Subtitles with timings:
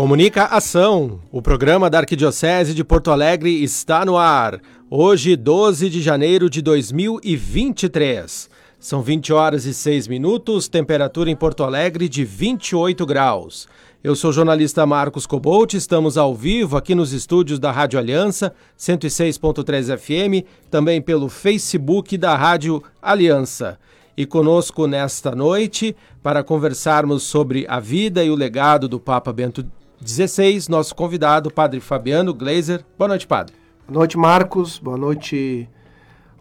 [0.00, 1.20] Comunica Ação.
[1.30, 4.58] O programa da Arquidiocese de Porto Alegre está no ar.
[4.88, 8.48] Hoje, 12 de janeiro de 2023.
[8.78, 13.68] São 20 horas e 6 minutos, temperatura em Porto Alegre de 28 graus.
[14.02, 18.54] Eu sou o jornalista Marcos Cobolt, estamos ao vivo aqui nos estúdios da Rádio Aliança,
[18.78, 23.78] 106.3 FM, também pelo Facebook da Rádio Aliança.
[24.16, 29.62] E conosco nesta noite, para conversarmos sobre a vida e o legado do Papa Bento
[30.00, 32.82] 16, nosso convidado, Padre Fabiano Glazer.
[32.96, 33.54] Boa noite, Padre.
[33.86, 34.78] Boa noite, Marcos.
[34.78, 35.68] Boa noite,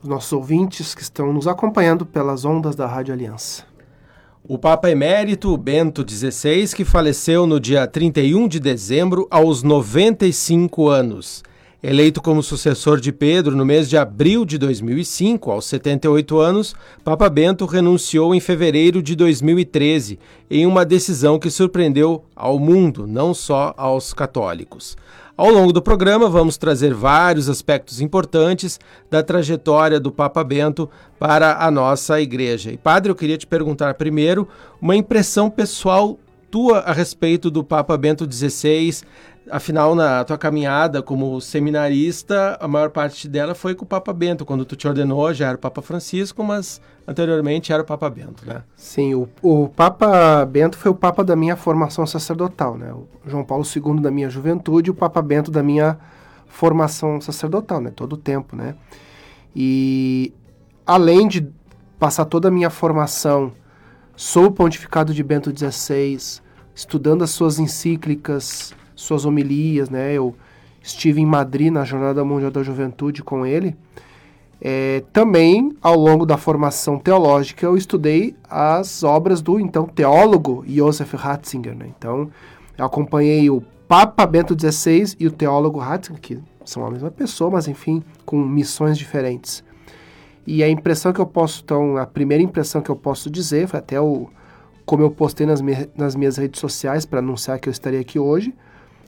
[0.02, 3.66] os nossos ouvintes que estão nos acompanhando pelas ondas da Rádio Aliança.
[4.48, 11.44] O Papa Emérito Bento XVI, que faleceu no dia 31 de dezembro, aos 95 anos.
[11.82, 17.30] Eleito como sucessor de Pedro no mês de abril de 2005, aos 78 anos, Papa
[17.30, 20.20] Bento renunciou em fevereiro de 2013,
[20.52, 24.98] em uma decisão que surpreendeu ao mundo, não só aos católicos.
[25.38, 28.78] Ao longo do programa, vamos trazer vários aspectos importantes
[29.10, 32.74] da trajetória do Papa Bento para a nossa igreja.
[32.74, 34.46] E, padre, eu queria te perguntar primeiro
[34.82, 36.20] uma impressão pessoal
[36.52, 39.02] tua a respeito do Papa Bento XVI,
[39.50, 44.46] Afinal, na tua caminhada como seminarista, a maior parte dela foi com o Papa Bento.
[44.46, 48.46] Quando tu te ordenou, já era o Papa Francisco, mas anteriormente era o Papa Bento,
[48.46, 48.64] né?
[48.76, 52.94] Sim, o, o Papa Bento foi o Papa da minha formação sacerdotal, né?
[52.94, 55.98] O João Paulo II da minha juventude e o Papa Bento da minha
[56.48, 57.92] formação sacerdotal, né?
[57.96, 58.76] Todo o tempo, né?
[59.56, 60.34] E
[60.86, 61.48] além de
[61.98, 63.52] passar toda a minha formação
[64.16, 66.42] sob o pontificado de Bento XVI,
[66.76, 70.14] estudando as suas encíclicas, suas homilias, né?
[70.14, 70.36] Eu
[70.82, 73.76] estive em Madrid na Jornada Mundial da Juventude com ele.
[74.62, 81.16] É, também, ao longo da formação teológica, eu estudei as obras do então teólogo Josef
[81.16, 81.76] Ratzinger.
[81.76, 81.90] Né?
[81.98, 82.30] Então,
[82.78, 87.50] eu acompanhei o Papa Bento XVI e o teólogo Ratzinger, que são a mesma pessoa,
[87.50, 89.64] mas enfim, com missões diferentes.
[90.46, 93.80] E a impressão que eu posso, então, a primeira impressão que eu posso dizer, foi
[93.80, 94.28] até o,
[94.86, 98.20] como eu postei nas, me, nas minhas redes sociais para anunciar que eu estaria aqui
[98.20, 98.54] hoje,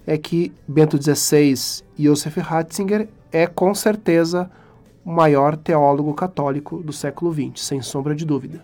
[0.05, 4.49] é que Bento XVI e Josef Ratzinger é com certeza
[5.05, 8.63] o maior teólogo católico do século XX, sem sombra de dúvida.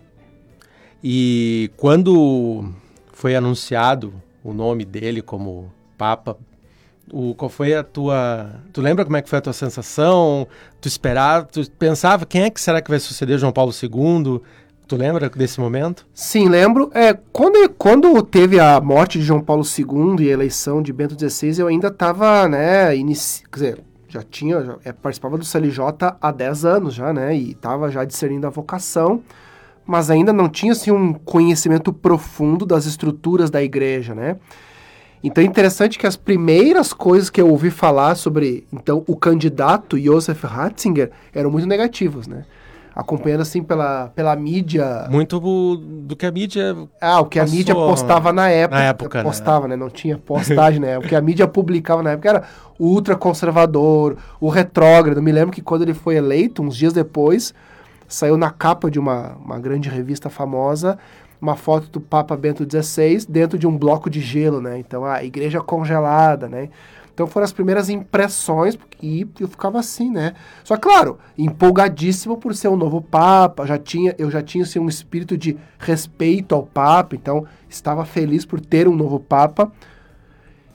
[1.04, 2.72] E quando
[3.14, 6.38] foi anunciado o nome dele como Papa,
[7.12, 8.62] o, qual foi a tua.
[8.74, 10.48] Tu lembra como é que foi a tua sensação?
[10.82, 14.42] Tu esperava, tu pensava quem é que será que vai suceder João Paulo II?
[14.88, 16.08] Tu lembra desse momento?
[16.14, 16.90] Sim, lembro.
[16.94, 21.14] É, quando, quando teve a morte de João Paulo II e a eleição de Bento
[21.20, 23.44] XVI, eu ainda estava, né, inici...
[23.52, 25.82] quer dizer, já tinha, já, é, participava do CLJ
[26.22, 29.22] há 10 anos já, né, e estava já discernindo a vocação,
[29.86, 34.38] mas ainda não tinha, assim, um conhecimento profundo das estruturas da igreja, né.
[35.22, 40.00] Então é interessante que as primeiras coisas que eu ouvi falar sobre, então, o candidato
[40.00, 42.46] Josef Ratzinger eram muito negativas, né
[42.98, 45.08] acompanhando assim pela, pela mídia.
[45.08, 46.76] Muito do que a mídia.
[47.00, 48.80] Ah, o que a mídia postava na época.
[48.80, 49.24] Na época, né?
[49.24, 49.76] postava, né?
[49.76, 49.84] né?
[49.84, 50.98] Não tinha postagem, né?
[50.98, 52.44] O que a mídia publicava na época era
[52.80, 55.22] o ultraconservador, o retrógrado.
[55.22, 57.54] Me lembro que quando ele foi eleito, uns dias depois,
[58.08, 60.98] saiu na capa de uma, uma grande revista famosa
[61.40, 64.80] uma foto do Papa Bento XVI dentro de um bloco de gelo, né?
[64.80, 66.70] Então, a igreja congelada, né?
[67.18, 70.36] Então foram as primeiras impressões e eu ficava assim, né?
[70.64, 74.88] Só claro, empolgadíssimo por ser um novo papa, já tinha, eu já tinha assim, um
[74.88, 79.72] espírito de respeito ao papa, então estava feliz por ter um novo papa.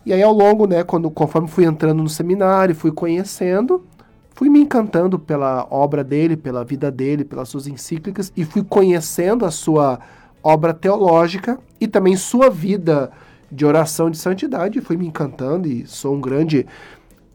[0.04, 3.86] E aí ao longo, né, quando conforme fui entrando no seminário, fui conhecendo,
[4.34, 9.47] fui me encantando pela obra dele, pela vida dele, pelas suas encíclicas e fui conhecendo
[9.47, 10.00] a sua
[10.42, 13.12] obra teológica e também sua vida
[13.52, 16.66] de oração de santidade, fui me encantando e sou um grande,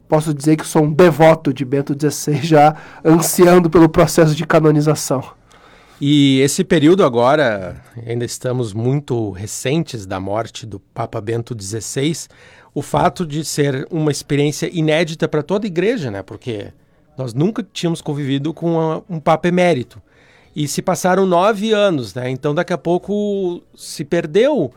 [0.08, 5.22] posso dizer que sou um devoto de Bento XVI, já ansiando pelo processo de canonização.
[6.00, 12.26] E esse período agora, ainda estamos muito recentes da morte do Papa Bento XVI,
[12.74, 16.22] o fato de ser uma experiência inédita para toda a igreja, né?
[16.22, 16.72] Porque
[17.16, 20.00] nós nunca tínhamos convivido com um Papa emérito.
[20.54, 22.30] E se passaram nove anos, né?
[22.30, 24.72] Então daqui a pouco se perdeu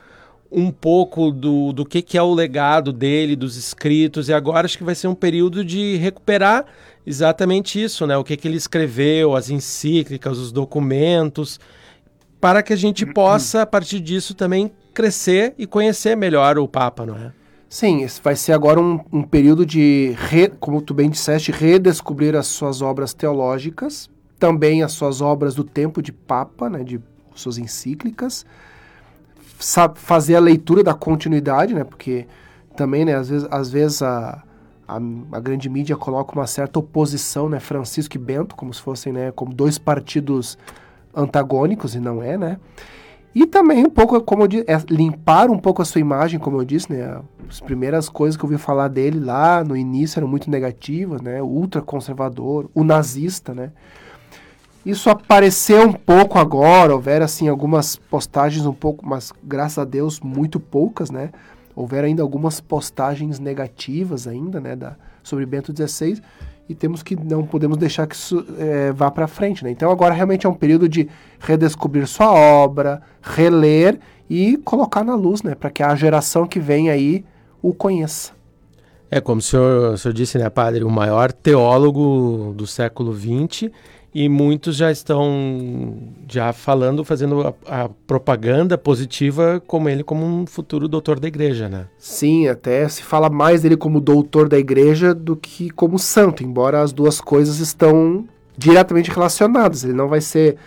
[0.52, 4.78] um pouco do, do que, que é o legado dele, dos escritos, e agora acho
[4.78, 6.66] que vai ser um período de recuperar
[7.06, 8.18] exatamente isso, né?
[8.18, 11.60] O que, que ele escreveu, as encíclicas, os documentos,
[12.40, 17.06] para que a gente possa, a partir disso, também crescer e conhecer melhor o Papa,
[17.06, 17.32] não é?
[17.70, 22.36] Sim, esse vai ser agora um, um período de, re, como tu bem disseste, redescobrir
[22.36, 27.00] as suas obras teológicas, também as suas obras do tempo de Papa, né, de
[27.34, 28.46] suas encíclicas,
[29.96, 31.84] fazer a leitura da continuidade, né?
[31.84, 32.28] Porque
[32.76, 34.44] também, né, às vezes, às vezes a,
[34.88, 34.96] a,
[35.32, 39.32] a, grande mídia coloca uma certa oposição, né, Francisco e Bento, como se fossem, né,
[39.32, 40.58] como dois partidos
[41.14, 42.58] antagônicos, e não é, né?
[43.34, 46.58] E também um pouco, como eu disse, é limpar um pouco a sua imagem, como
[46.58, 47.22] eu disse, né?
[47.50, 51.42] As primeiras coisas que eu ouvi falar dele lá no início eram muito negativas, né?
[51.42, 53.72] Ultraconservador, o nazista, né?
[54.86, 60.20] Isso apareceu um pouco agora, houveram assim algumas postagens um pouco, mas graças a Deus
[60.20, 61.30] muito poucas, né?
[61.76, 66.20] Houveram ainda algumas postagens negativas ainda, né, da, sobre Bento XVI,
[66.68, 69.64] e temos que não podemos deixar que isso é, vá para frente.
[69.64, 69.72] Né?
[69.72, 71.08] Então agora realmente é um período de
[71.40, 74.00] redescobrir sua obra, reler
[74.30, 77.24] e colocar na luz, né, para que a geração que vem aí
[77.62, 78.32] o conheça.
[79.10, 83.70] É como o senhor, o senhor disse, né, padre, o maior teólogo do século XX
[84.14, 90.46] e muitos já estão já falando, fazendo a, a, propaganda positiva como ele como um
[90.46, 91.88] futuro doutor da igreja, né?
[91.98, 96.82] Sim, até se fala mais dele como doutor da igreja do que como santo, embora
[96.82, 98.28] as duas coisas estão
[98.58, 99.84] diretamente relacionadas.
[99.86, 100.58] Ele não vai ser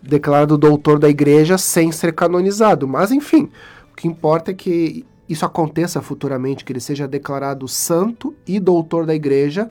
[0.00, 3.50] declarado doutor da igreja sem ser canonizado, mas enfim,
[3.92, 9.06] o que importa é que isso aconteça futuramente, que ele seja declarado santo e doutor
[9.06, 9.70] da igreja,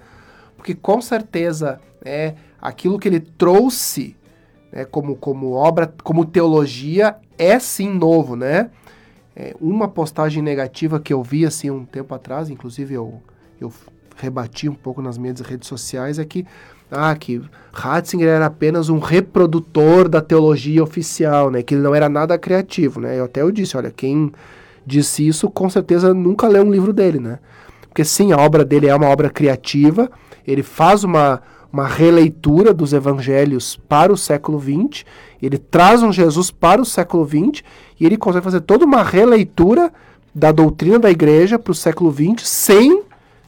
[0.58, 4.16] porque com certeza é aquilo que ele trouxe
[4.72, 8.70] né, como, como obra, como teologia, é sim novo, né?
[9.36, 13.22] É, uma postagem negativa que eu vi assim um tempo atrás, inclusive eu,
[13.60, 13.72] eu
[14.16, 16.46] rebati um pouco nas minhas redes sociais, é que
[16.94, 17.42] ah, que
[17.72, 21.64] Ratzinger era apenas um reprodutor da teologia oficial, né?
[21.64, 23.18] Que ele não era nada criativo, né?
[23.18, 24.30] Eu até eu disse, olha, quem
[24.86, 27.40] disse isso com certeza nunca leu um livro dele, né?
[27.88, 30.12] Porque sim, a obra dele é uma obra criativa,
[30.46, 35.06] ele faz uma uma releitura dos evangelhos para o século XX,
[35.42, 37.64] ele traz um Jesus para o século XX
[38.00, 39.92] e ele consegue fazer toda uma releitura
[40.34, 43.04] da doutrina da igreja para o século XX sem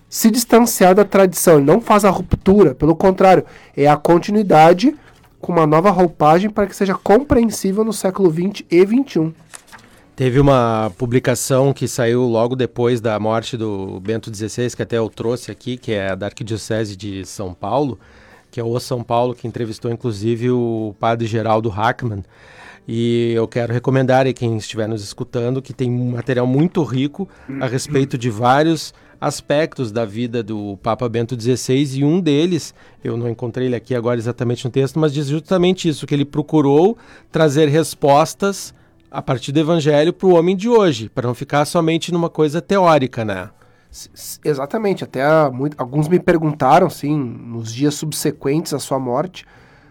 [0.09, 1.55] se distanciar da tradição.
[1.55, 3.43] Ele não faz a ruptura, pelo contrário,
[3.75, 4.95] é a continuidade
[5.41, 9.33] com uma nova roupagem para que seja compreensível no século XX e XXI.
[10.15, 15.09] Teve uma publicação que saiu logo depois da morte do Bento XVI, que até eu
[15.09, 17.97] trouxe aqui, que é da Arquidiocese de São Paulo,
[18.51, 22.23] que é o São Paulo, que entrevistou inclusive o padre Geraldo Hackman.
[22.87, 27.27] E eu quero recomendar a quem estiver nos escutando que tem um material muito rico
[27.59, 32.71] a respeito de vários aspectos da vida do Papa Bento XVI e um deles,
[33.03, 36.25] eu não encontrei ele aqui agora exatamente no texto, mas diz justamente isso, que ele
[36.25, 36.95] procurou
[37.31, 38.75] trazer respostas
[39.13, 42.59] a partir do evangelho para o homem de hoje, para não ficar somente numa coisa
[42.59, 43.51] teórica, né?
[44.43, 49.45] Exatamente, até muito, alguns me perguntaram, sim, nos dias subsequentes à sua morte,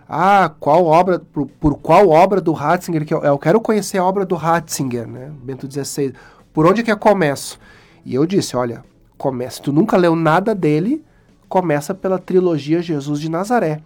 [0.09, 4.05] ah, qual obra, por, por qual obra do Ratzinger que eu, eu, quero conhecer a
[4.05, 6.13] obra do Ratzinger, né, Bento XVI,
[6.53, 7.61] por onde que eu começo?
[8.05, 8.83] E eu disse, olha,
[9.17, 11.01] começa, tu nunca leu nada dele,
[11.49, 13.81] começa pela trilogia Jesus de Nazaré,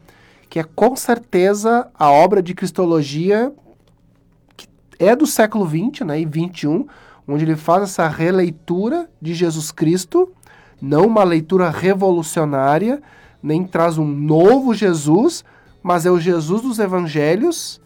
[0.49, 3.53] que é com certeza a obra de cristologia
[4.99, 6.87] é do século XX né, e XXI,
[7.27, 10.31] onde ele faz essa releitura de Jesus Cristo,
[10.81, 13.03] não uma leitura revolucionária,
[13.43, 15.45] nem traz um novo Jesus,
[15.83, 17.81] mas é o Jesus dos evangelhos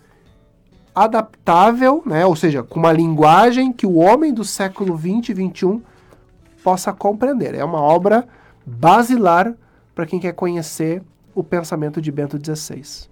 [0.95, 5.83] adaptável, né, ou seja, com uma linguagem que o homem do século 20 e 21
[6.63, 7.55] possa compreender.
[7.55, 8.27] É uma obra
[8.67, 9.55] basilar
[9.95, 11.03] para quem quer conhecer
[11.35, 13.09] o pensamento de Bento XVI.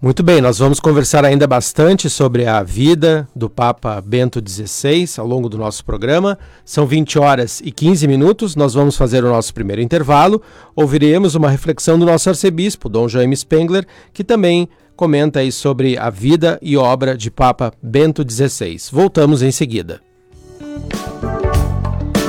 [0.00, 5.26] Muito bem, nós vamos conversar ainda bastante sobre a vida do Papa Bento XVI ao
[5.26, 6.38] longo do nosso programa.
[6.66, 10.42] São 20 horas e 15 minutos, nós vamos fazer o nosso primeiro intervalo.
[10.76, 16.10] Ouviremos uma reflexão do nosso arcebispo, Dom Jaime Spengler, que também comenta aí sobre a
[16.10, 18.76] vida e obra de Papa Bento XVI.
[18.92, 20.02] Voltamos em seguida.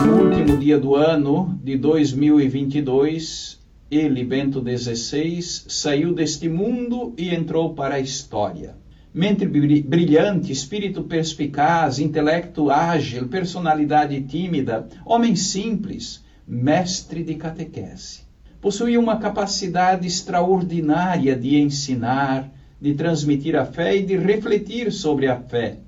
[0.05, 3.56] No último dia do ano de 2022,
[3.89, 8.75] ele, Bento XVI, saiu deste mundo e entrou para a história.
[9.13, 18.21] Mente brilhante, espírito perspicaz, intelecto ágil, personalidade tímida, homem simples, mestre de catequese.
[18.61, 25.39] Possuía uma capacidade extraordinária de ensinar, de transmitir a fé e de refletir sobre a
[25.39, 25.79] fé,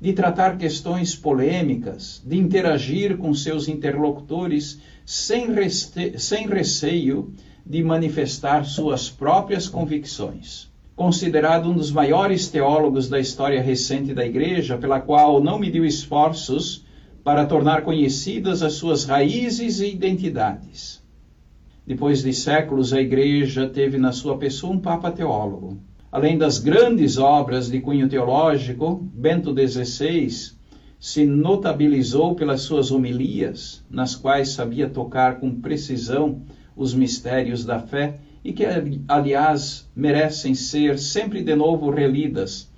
[0.00, 5.46] de tratar questões polêmicas, de interagir com seus interlocutores sem,
[6.16, 7.32] sem receio
[7.64, 10.70] de manifestar suas próprias convicções.
[10.94, 16.84] Considerado um dos maiores teólogos da história recente da Igreja, pela qual não mediu esforços
[17.24, 21.02] para tornar conhecidas as suas raízes e identidades.
[21.86, 25.78] Depois de séculos, a Igreja teve na sua pessoa um Papa teólogo.
[26.14, 30.52] Além das grandes obras de cunho teológico, Bento XVI
[31.00, 36.40] se notabilizou pelas suas homilias, nas quais sabia tocar com precisão
[36.76, 38.64] os mistérios da fé e que,
[39.08, 42.70] aliás, merecem ser sempre de novo relidas,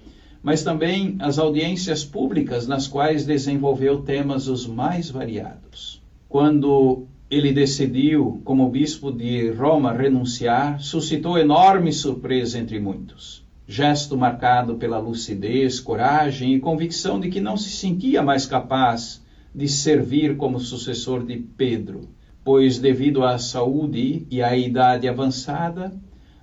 [0.43, 6.01] mas também as audiências públicas nas quais desenvolveu temas os mais variados.
[6.27, 13.45] Quando ele decidiu, como bispo de Roma, renunciar, suscitou enorme surpresa entre muitos.
[13.67, 19.21] Gesto marcado pela lucidez, coragem e convicção de que não se sentia mais capaz
[19.53, 22.09] de servir como sucessor de Pedro,
[22.45, 25.93] pois, devido à saúde e à idade avançada,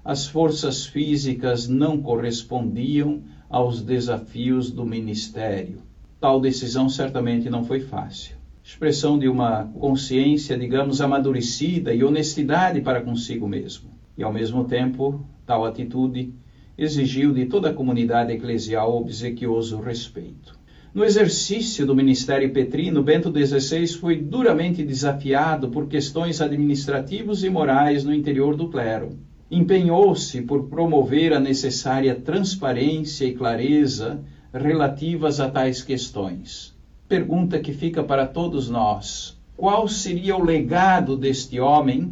[0.04, 5.82] as forças físicas não correspondiam aos desafios do ministério.
[6.20, 13.02] Tal decisão certamente não foi fácil expressão de uma consciência, digamos, amadurecida e honestidade para
[13.02, 13.92] consigo mesmo.
[14.18, 16.34] E, ao mesmo tempo, tal atitude
[16.78, 20.58] exigiu de toda a comunidade eclesial obsequioso respeito.
[20.94, 28.06] No exercício do ministério petrino, Bento XVI foi duramente desafiado por questões administrativas e morais
[28.06, 29.18] no interior do clero.
[29.52, 36.73] Empenhou-se por promover a necessária transparência e clareza relativas a tais questões
[37.14, 42.12] pergunta que fica para todos nós: qual seria o legado deste homem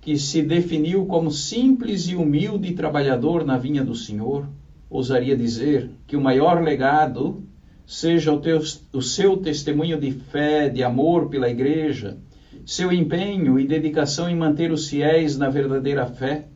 [0.00, 4.48] que se definiu como simples e humilde trabalhador na vinha do Senhor?
[4.88, 7.42] Ousaria dizer que o maior legado
[7.86, 12.16] seja o, teu, o seu testemunho de fé, de amor pela igreja,
[12.64, 16.46] seu empenho e dedicação em manter os fiéis na verdadeira fé,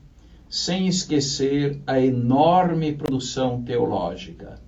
[0.48, 4.58] sem esquecer a enorme produção teológica.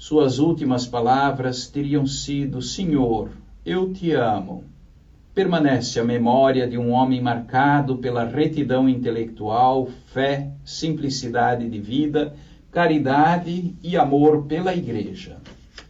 [0.00, 3.32] Suas últimas palavras teriam sido: Senhor,
[3.66, 4.64] eu te amo.
[5.34, 12.34] Permanece a memória de um homem marcado pela retidão intelectual, fé, simplicidade de vida,
[12.72, 15.36] caridade e amor pela Igreja.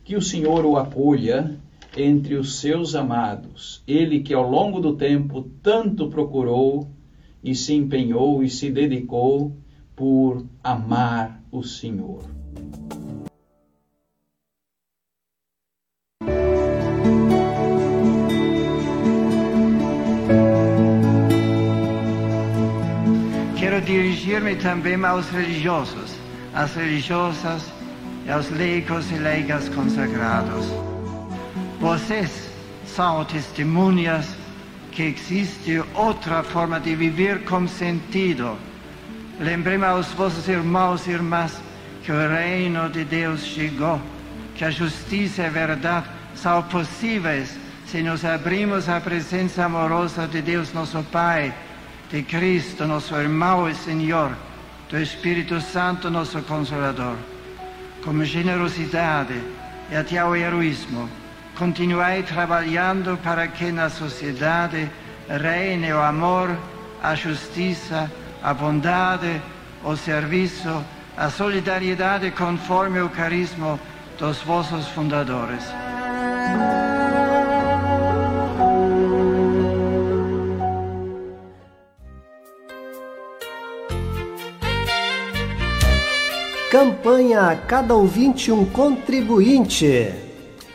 [0.03, 1.57] Que o Senhor o acolha
[1.97, 6.91] entre os seus amados, ele que ao longo do tempo tanto procurou
[7.45, 9.57] e se empenhou e se dedicou
[9.95, 12.25] por amar o Senhor.
[24.21, 26.15] Dirigir-me também aos religiosos,
[26.55, 27.65] às religiosas
[28.27, 30.67] e aos leigos e leigas consagrados.
[31.81, 32.51] Vocês
[32.85, 34.27] são testemunhas
[34.93, 38.59] que existe outra forma de viver com sentido.
[39.41, 41.59] Lembremos aos vossos irmãos e irmãs
[42.03, 43.99] que o reino de Deus chegou,
[44.55, 50.43] que a justiça e a verdade são possíveis se nos abrimos à presença amorosa de
[50.43, 51.55] Deus, nosso Pai
[52.11, 54.33] de Cristo, nosso irmão e Senhor,
[54.89, 57.17] do Espírito Santo, nosso Consolador.
[58.05, 59.41] Com generosidade
[59.91, 61.09] e até ao heroísmo,
[61.57, 64.91] continuai trabalhando para que na sociedade
[65.29, 66.57] reine o amor,
[67.03, 68.11] a justiça,
[68.43, 69.41] a bondade,
[69.85, 70.85] o serviço,
[71.17, 73.79] a solidariedade conforme o carisma
[74.19, 75.65] dos vossos fundadores.
[86.71, 90.15] Campanha Cada Ouvinte um Contribuinte.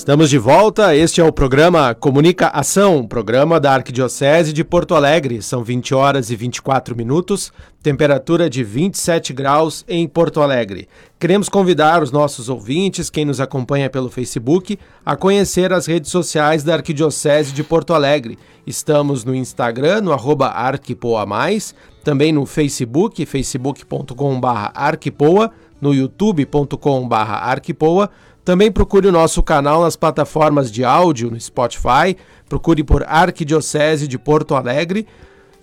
[0.03, 0.93] Estamos de volta.
[0.93, 5.41] Este é o programa Comunica Ação, programa da Arquidiocese de Porto Alegre.
[5.41, 10.89] São 20 horas e 24 minutos, temperatura de 27 graus em Porto Alegre.
[11.17, 16.65] Queremos convidar os nossos ouvintes, quem nos acompanha pelo Facebook, a conhecer as redes sociais
[16.65, 18.37] da Arquidiocese de Porto Alegre.
[18.67, 28.09] Estamos no Instagram, no arroba arquipoamais, também no Facebook, facebook.com.br arquipoa, no youtube.com.br arquipoa,
[28.43, 32.17] também procure o nosso canal nas plataformas de áudio, no Spotify,
[32.49, 35.07] procure por Arquidiocese de Porto Alegre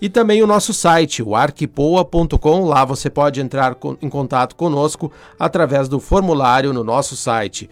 [0.01, 2.65] e também o nosso site, o arquipoa.com.
[2.65, 7.69] Lá você pode entrar em contato conosco através do formulário no nosso site.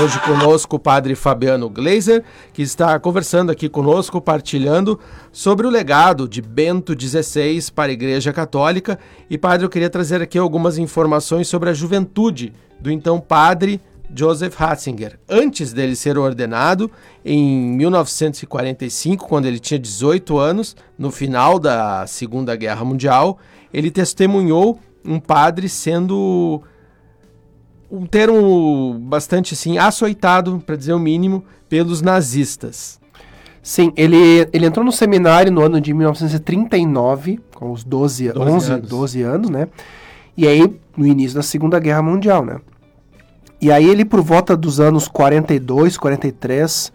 [0.00, 4.98] Hoje conosco o padre Fabiano Gleiser, que está conversando aqui conosco, partilhando
[5.32, 8.98] sobre o legado de Bento XVI para a Igreja Católica.
[9.28, 13.80] E, padre, eu queria trazer aqui algumas informações sobre a juventude do então padre
[14.14, 15.18] Joseph Ratzinger.
[15.28, 16.90] Antes dele ser ordenado,
[17.24, 23.38] em 1945, quando ele tinha 18 anos, no final da Segunda Guerra Mundial,
[23.72, 26.62] ele testemunhou um padre sendo
[27.90, 33.00] um termo bastante assim açoitado, para dizer o mínimo, pelos nazistas.
[33.62, 38.72] Sim, ele, ele entrou no seminário no ano de 1939, com os 12, 12 11,
[38.72, 38.88] anos.
[38.88, 39.68] 12 anos, né?
[40.36, 42.58] E aí, no início da Segunda Guerra Mundial, né?
[43.62, 46.92] E aí ele por volta dos anos 42, 43,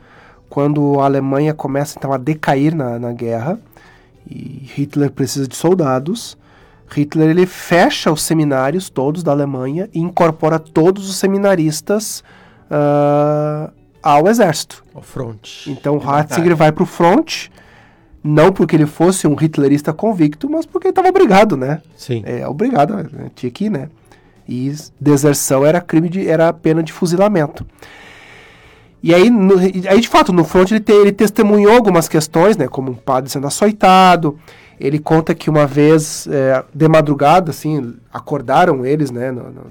[0.50, 3.58] quando a Alemanha começa então a decair na, na guerra
[4.30, 6.38] e Hitler precisa de soldados,
[6.90, 12.22] Hitler ele fecha os seminários todos da Alemanha e incorpora todos os seminaristas
[12.70, 13.72] uh,
[14.04, 14.84] ao exército.
[14.94, 15.68] Ao front.
[15.68, 17.48] Então Ratzinger vai para o front,
[18.22, 21.82] não porque ele fosse um hitlerista convicto, mas porque ele estava obrigado, né?
[21.96, 22.24] Sim.
[22.26, 23.32] É, obrigado, né?
[23.34, 23.88] tinha que ir, né?
[24.48, 27.66] E deserção era crime de era pena de fuzilamento.
[29.04, 32.68] E aí, no, aí de fato, no front ele, te, ele testemunhou algumas questões, né,
[32.68, 34.40] como um padre sendo açoitado.
[34.80, 39.64] Ele conta que uma vez, é, de madrugada, assim, acordaram eles, né, no, no,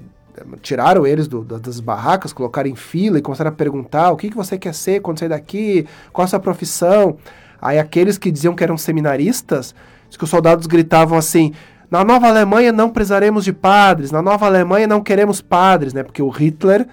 [0.61, 4.35] tiraram eles do, das barracas, colocaram em fila e começaram a perguntar o que, que
[4.35, 7.17] você quer ser quando sair daqui, qual a sua profissão.
[7.61, 9.73] Aí aqueles que diziam que eram seminaristas,
[10.17, 11.53] que os soldados gritavam assim,
[11.89, 16.03] na nova Alemanha não precisaremos de padres, na nova Alemanha não queremos padres, né?
[16.03, 16.85] Porque o Hitler,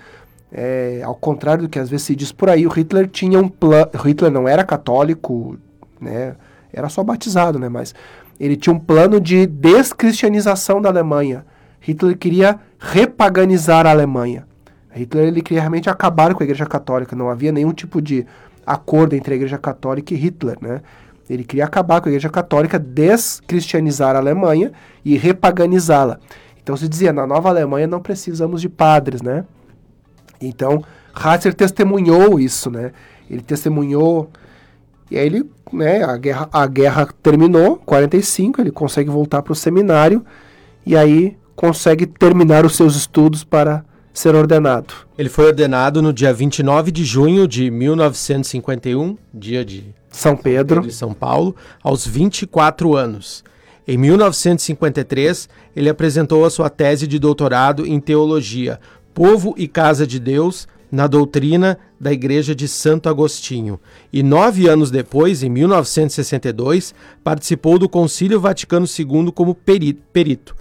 [0.53, 3.49] é, ao contrário do que às vezes se diz por aí, o Hitler tinha um
[3.49, 3.91] plano.
[4.05, 5.59] Hitler não era católico,
[6.01, 6.37] né?
[6.73, 7.69] Era só batizado, né?
[7.69, 7.95] Mas
[8.39, 11.45] ele tinha um plano de descristianização da Alemanha.
[11.81, 14.47] Hitler queria repaganizar a Alemanha.
[14.93, 17.17] Hitler ele queria realmente acabar com a Igreja Católica.
[17.17, 18.25] Não havia nenhum tipo de
[18.65, 20.81] acordo entre a Igreja Católica e Hitler, né?
[21.29, 24.73] Ele queria acabar com a Igreja Católica, descristianizar a Alemanha
[25.05, 26.19] e repaganizá-la.
[26.63, 29.45] Então se dizia, na nova Alemanha não precisamos de padres, né?
[30.41, 30.83] Então
[31.13, 32.93] Ratzer testemunhou isso, né?
[33.31, 34.31] Ele testemunhou
[35.11, 39.57] e aí ele, né, a guerra, a guerra terminou, 45, ele consegue voltar para o
[39.57, 40.25] seminário
[40.85, 44.95] e aí consegue terminar os seus estudos para ser ordenado.
[45.19, 50.93] Ele foi ordenado no dia 29 de junho de 1951, dia de São Pedro, de
[50.93, 53.45] São Paulo, aos 24 anos.
[53.87, 58.81] Em 1953, ele apresentou a sua tese de doutorado em teologia,
[59.13, 63.81] Povo e Casa de Deus, na doutrina da Igreja de Santo Agostinho.
[64.13, 70.55] E nove anos depois, em 1962, participou do Concílio Vaticano II como perito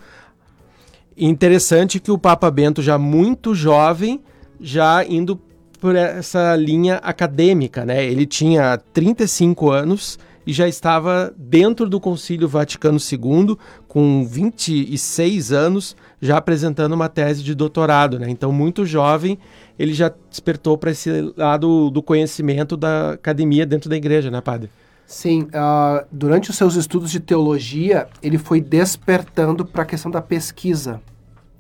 [1.18, 4.22] interessante que o Papa Bento, já muito jovem,
[4.60, 5.40] já indo
[5.84, 8.06] por essa linha acadêmica, né?
[8.06, 10.18] Ele tinha 35 anos
[10.48, 17.44] e já estava dentro do Concílio Vaticano II, com 26 anos, já apresentando uma tese
[17.44, 18.30] de doutorado, né?
[18.30, 19.38] Então, muito jovem,
[19.78, 24.70] ele já despertou para esse lado do conhecimento da academia dentro da igreja, né, padre?
[25.06, 30.22] Sim, uh, durante os seus estudos de teologia, ele foi despertando para a questão da
[30.22, 31.02] pesquisa.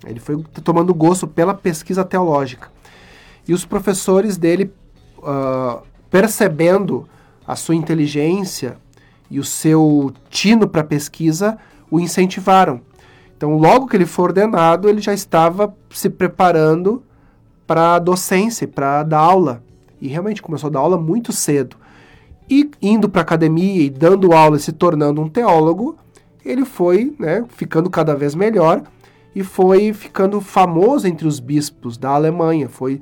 [0.08, 2.72] Ele foi tomando gosto pela pesquisa teológica.
[3.48, 4.72] E os professores dele,
[5.20, 7.08] uh, percebendo
[7.46, 8.78] a sua inteligência
[9.30, 11.58] e o seu tino para pesquisa,
[11.90, 12.82] o incentivaram.
[13.36, 17.04] Então, logo que ele foi ordenado, ele já estava se preparando
[17.68, 19.64] para a docência, para dar aula.
[20.00, 21.76] E realmente começou a dar aula muito cedo.
[22.50, 25.98] E indo para a academia e dando aula e se tornando um teólogo,
[26.46, 28.84] ele foi né, ficando cada vez melhor
[29.36, 33.02] e foi ficando famoso entre os bispos da Alemanha, foi,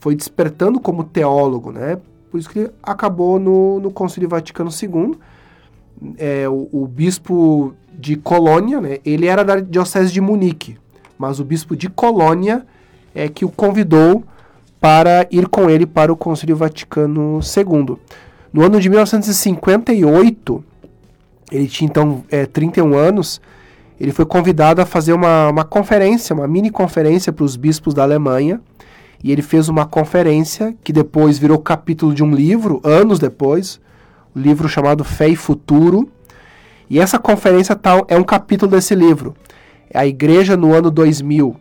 [0.00, 1.98] foi despertando como teólogo, né?
[2.30, 5.16] Por isso que ele acabou no, no Concílio Vaticano II.
[6.16, 10.78] É, o, o, bispo de Colônia, né, ele era da diocese de Munique,
[11.18, 12.64] mas o bispo de Colônia
[13.14, 14.24] é que o convidou
[14.80, 17.98] para ir com ele para o Concílio Vaticano II.
[18.50, 20.64] No ano de 1958,
[21.52, 23.42] ele tinha então é, 31 anos,
[24.00, 28.02] ele foi convidado a fazer uma, uma conferência, uma mini conferência para os bispos da
[28.02, 28.58] Alemanha,
[29.22, 33.80] e ele fez uma conferência que depois virou capítulo de um livro, anos depois,
[34.34, 36.08] o um livro chamado Fé e Futuro.
[36.88, 39.34] E essa conferência tal é um capítulo desse livro.
[39.90, 41.54] É a Igreja no ano 2000,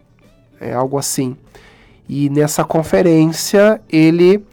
[0.62, 1.36] é algo assim.
[2.08, 4.44] E nessa conferência ele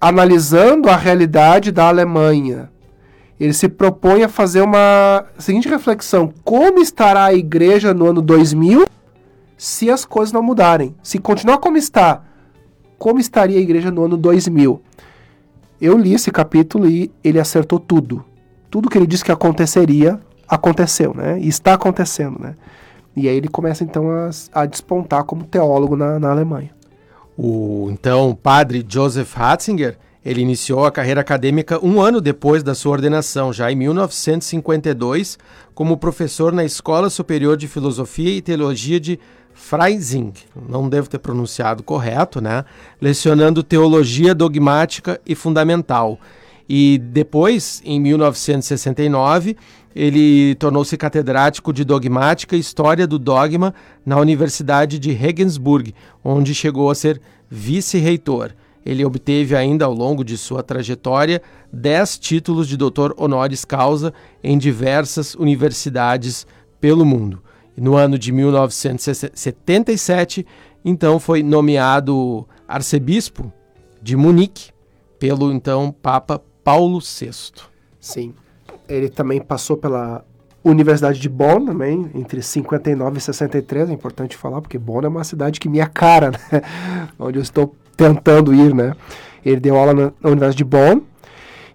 [0.00, 2.70] analisando a realidade da Alemanha,
[3.38, 8.86] ele se propõe a fazer uma seguinte reflexão: como estará a igreja no ano 2000
[9.56, 10.94] se as coisas não mudarem?
[11.02, 12.22] Se continuar como está,
[12.98, 14.80] como estaria a igreja no ano 2000?
[15.80, 18.24] Eu li esse capítulo e ele acertou tudo.
[18.70, 21.38] Tudo que ele disse que aconteceria, aconteceu, né?
[21.40, 22.54] E está acontecendo, né?
[23.16, 26.70] E aí ele começa então a, a despontar como teólogo na, na Alemanha.
[27.36, 32.92] O então padre Joseph Ratzinger ele iniciou a carreira acadêmica um ano depois da sua
[32.92, 35.36] ordenação, já em 1952,
[35.74, 39.18] como professor na Escola Superior de Filosofia e Teologia de
[39.54, 40.32] Freising,
[40.68, 42.64] não devo ter pronunciado correto, né?
[43.00, 46.18] Lecionando teologia dogmática e fundamental.
[46.68, 49.56] E depois, em 1969,
[49.94, 56.90] ele tornou-se catedrático de dogmática e história do dogma na Universidade de Regensburg, onde chegou
[56.90, 58.52] a ser vice-reitor.
[58.84, 61.40] Ele obteve ainda ao longo de sua trajetória
[61.72, 64.12] dez títulos de doutor honoris causa
[64.42, 66.46] em diversas universidades
[66.80, 67.42] pelo mundo.
[67.76, 70.46] No ano de 1977,
[70.84, 73.52] então foi nomeado arcebispo
[74.00, 74.70] de Munique
[75.18, 77.30] pelo então Papa Paulo VI.
[78.00, 78.34] Sim.
[78.88, 80.24] Ele também passou pela
[80.64, 85.24] Universidade de Bonn também, entre 59 e 63, é importante falar, porque Bonn é uma
[85.24, 86.62] cidade que me é cara, né?
[87.18, 88.94] Onde eu estou tentando ir, né?
[89.44, 91.00] Ele deu aula na Universidade de Bonn.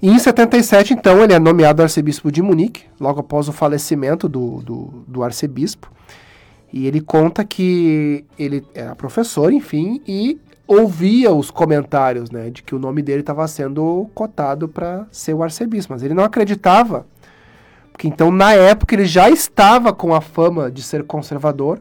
[0.01, 4.61] E em 77, então, ele é nomeado arcebispo de Munique, logo após o falecimento do,
[4.61, 5.91] do, do arcebispo.
[6.71, 12.75] E ele conta que ele era professor, enfim, e ouvia os comentários, né, de que
[12.75, 17.07] o nome dele estava sendo cotado para ser o arcebispo, mas ele não acreditava,
[17.89, 21.79] porque então na época ele já estava com a fama de ser conservador,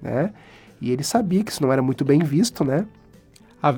[0.00, 0.32] né,
[0.80, 2.86] e ele sabia que isso não era muito bem visto, né,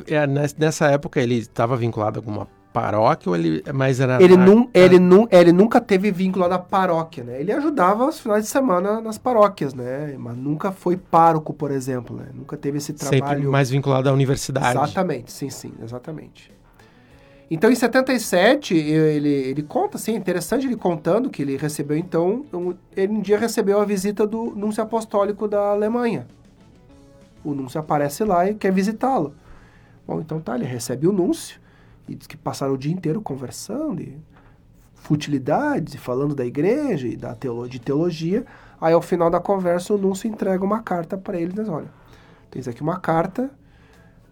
[0.07, 4.69] é, nessa época ele estava vinculado a alguma paróquia ou ele mais era ele, num,
[4.73, 7.41] ele, num, ele nunca teve vinculado à paróquia né?
[7.41, 10.17] Ele ajudava os finais de semana nas paróquias né?
[10.19, 12.27] Mas nunca foi pároco por exemplo né?
[12.35, 14.79] Nunca teve esse trabalho sempre mais vinculado à universidade.
[14.79, 16.53] Exatamente sim sim exatamente.
[17.51, 22.45] Então em 77 ele, ele conta assim é interessante ele contando que ele recebeu então
[22.53, 26.27] um, ele um dia recebeu a visita do núncio apostólico da Alemanha.
[27.45, 29.35] O núncio aparece lá e quer visitá-lo.
[30.07, 31.62] Bom, então tá, ele recebe o núncio
[32.09, 34.17] e diz que passaram o dia inteiro conversando e
[34.95, 38.45] futilidades, e falando da igreja e da teolo de teologia.
[38.81, 41.89] Aí ao final da conversa o núncio entrega uma carta para ele, diz, olha,
[42.51, 43.51] tens aqui uma carta,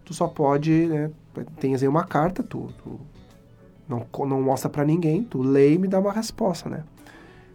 [0.05, 1.11] tu só pode, né,
[1.59, 2.99] tens aí uma carta, tu, tu
[3.87, 6.83] não, não mostra para ninguém, tu lê e me dá uma resposta, né?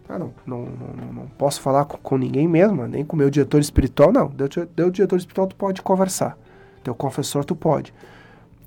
[0.09, 3.59] Ah, não, não, não, não posso falar com, com ninguém mesmo, nem com meu diretor
[3.59, 4.29] espiritual, não.
[4.29, 6.37] Deu, deu diretor espiritual, tu pode conversar
[6.87, 7.93] teu confessor tu pode.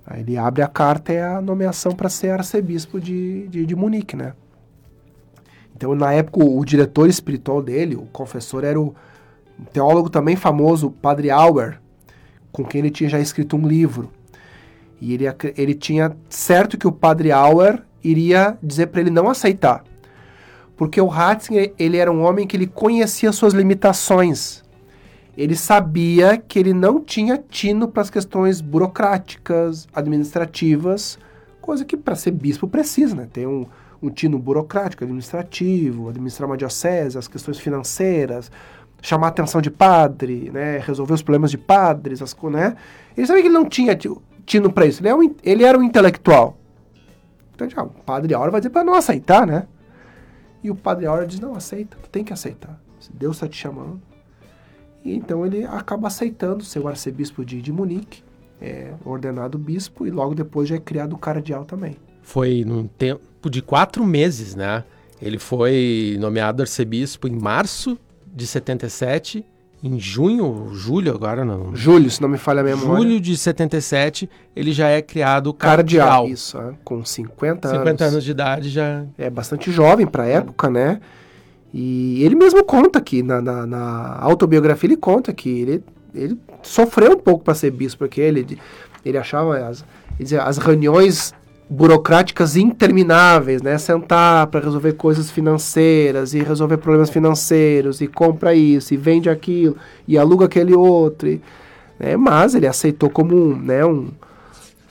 [0.06, 4.16] Aí ele abre a carta, é a nomeação para ser arcebispo de, de, de, Munique,
[4.16, 4.34] né?
[5.76, 8.94] Então, na época, o, o, diretor espiritual dele, o confessor, era o
[9.72, 11.80] teólogo também famoso, o Padre Auer,
[12.50, 14.10] com quem ele tinha já escrito um livro.
[15.00, 15.24] E ele,
[15.56, 19.84] ele tinha certo que o Padre Auer iria dizer para ele não aceitar.
[20.76, 24.62] Porque o Ratzinger, ele era um homem que ele conhecia suas limitações
[25.40, 31.18] ele sabia que ele não tinha tino para as questões burocráticas, administrativas,
[31.62, 33.26] coisa que para ser bispo precisa, né?
[33.32, 33.66] Tem um,
[34.02, 38.52] um tino burocrático, administrativo, administrar uma diocese, as questões financeiras,
[39.00, 40.76] chamar a atenção de padre, né?
[40.76, 42.76] Resolver os problemas de padres, as, né?
[43.16, 43.98] Ele sabia que ele não tinha
[44.44, 45.00] tino para isso.
[45.00, 46.58] Ele, é um, ele era um intelectual.
[47.54, 49.66] Então, já, o padre Aura vai dizer para não aceitar, né?
[50.62, 52.78] E o padre Aura diz, não, aceita, tem que aceitar.
[52.98, 54.02] Se Deus está te chamando,
[55.04, 58.22] e então ele acaba aceitando ser o arcebispo de, de Munique,
[58.60, 61.96] é ordenado bispo e logo depois já é criado cardeal também.
[62.22, 64.84] Foi num tempo de quatro meses, né?
[65.20, 69.44] Ele foi nomeado arcebispo em março de 77,
[69.82, 71.74] em junho, julho agora não.
[71.74, 73.02] Julho, se não me falha a memória.
[73.02, 76.08] Julho de 77, ele já é criado cardeal.
[76.08, 77.78] cardeal isso, é, com 50 anos.
[77.80, 79.04] 50 anos de idade já.
[79.16, 81.00] É bastante jovem para a época, né?
[81.72, 87.12] E ele mesmo conta aqui, na, na, na autobiografia, ele conta que ele, ele sofreu
[87.12, 88.58] um pouco para ser bispo, porque ele,
[89.04, 89.84] Ele achava as,
[90.18, 91.32] ele dizia, as reuniões
[91.68, 93.78] burocráticas intermináveis, né?
[93.78, 99.76] Sentar para resolver coisas financeiras e resolver problemas financeiros e compra isso e vende aquilo
[100.06, 101.28] e aluga aquele outro.
[101.28, 101.40] E,
[101.98, 102.16] né?
[102.16, 104.08] Mas ele aceitou como um, né, um,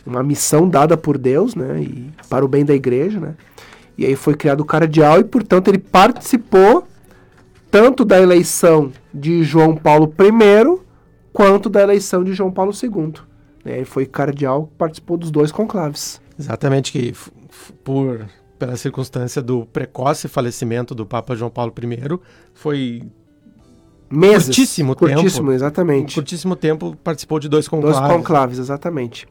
[0.06, 1.82] uma missão dada por Deus, né?
[1.82, 3.36] E para o bem da igreja, né?
[4.00, 6.88] E aí foi criado o cardeal e, portanto, ele participou
[7.70, 10.80] tanto da eleição de João Paulo I
[11.34, 13.16] quanto da eleição de João Paulo II.
[13.66, 16.22] Ele foi cardeal, participou dos dois conclaves.
[16.40, 17.14] Exatamente, que
[17.84, 18.26] por
[18.58, 22.20] pela circunstância do precoce falecimento do Papa João Paulo I,
[22.54, 23.04] foi
[24.10, 25.52] Meses, curtíssimo, curtíssimo tempo.
[25.52, 26.16] exatamente.
[26.16, 28.00] Curtíssimo tempo participou de dois conclaves.
[28.00, 29.28] Dois conclaves, exatamente.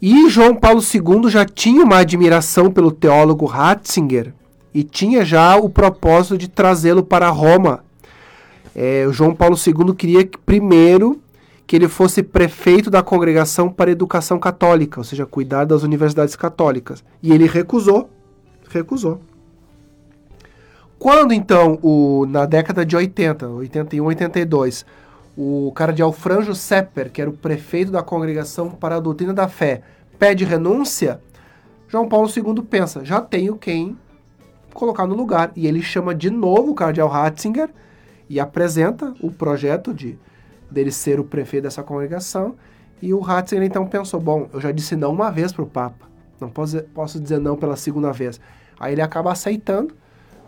[0.00, 4.34] E João Paulo II já tinha uma admiração pelo teólogo Ratzinger
[4.74, 7.82] e tinha já o propósito de trazê-lo para Roma.
[8.74, 11.20] É, João Paulo II queria que, primeiro
[11.66, 17.02] que ele fosse prefeito da Congregação para Educação Católica, ou seja, cuidar das universidades católicas.
[17.22, 18.08] E ele recusou.
[18.68, 19.20] Recusou.
[20.98, 24.86] Quando então, o, na década de 80, 81, 82,
[25.36, 29.82] o cardeal Franjo Sepper, que era o prefeito da Congregação para a Doutrina da Fé,
[30.18, 31.20] pede renúncia,
[31.88, 33.96] João Paulo II pensa, já tenho quem
[34.74, 35.52] colocar no lugar.
[35.54, 37.70] E ele chama de novo o cardeal Ratzinger
[38.28, 40.18] e apresenta o projeto de
[40.70, 42.56] dele ser o prefeito dessa congregação.
[43.00, 46.06] E o Ratzinger então pensou: bom, eu já disse não uma vez para o Papa,
[46.40, 48.40] não posso, posso dizer não pela segunda vez.
[48.78, 49.94] Aí ele acaba aceitando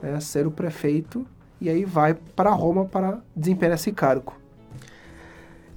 [0.02, 1.26] né, ser o prefeito
[1.60, 4.34] e aí vai para Roma para desempenhar esse cargo.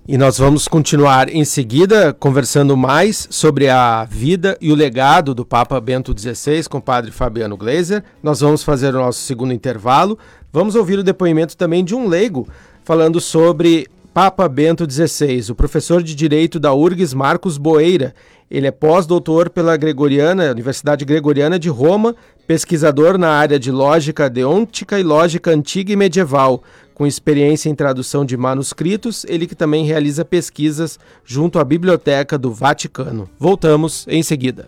[0.08, 5.46] E nós vamos continuar em seguida conversando mais sobre a vida e o legado do
[5.46, 8.04] Papa Bento XVI com o padre Fabiano Gleiser.
[8.24, 10.18] Nós vamos fazer o nosso segundo intervalo.
[10.52, 12.48] Vamos ouvir o depoimento também de um leigo
[12.84, 18.14] falando sobre Papa Bento XVI, o professor de Direito da URGS Marcos Boeira.
[18.50, 22.14] Ele é pós-doutor pela Gregoriana, Universidade Gregoriana de Roma,
[22.46, 26.62] pesquisador na área de lógica deôntica e lógica antiga e medieval,
[26.94, 32.52] com experiência em tradução de manuscritos, ele que também realiza pesquisas junto à Biblioteca do
[32.52, 33.30] Vaticano.
[33.40, 34.68] Voltamos em seguida.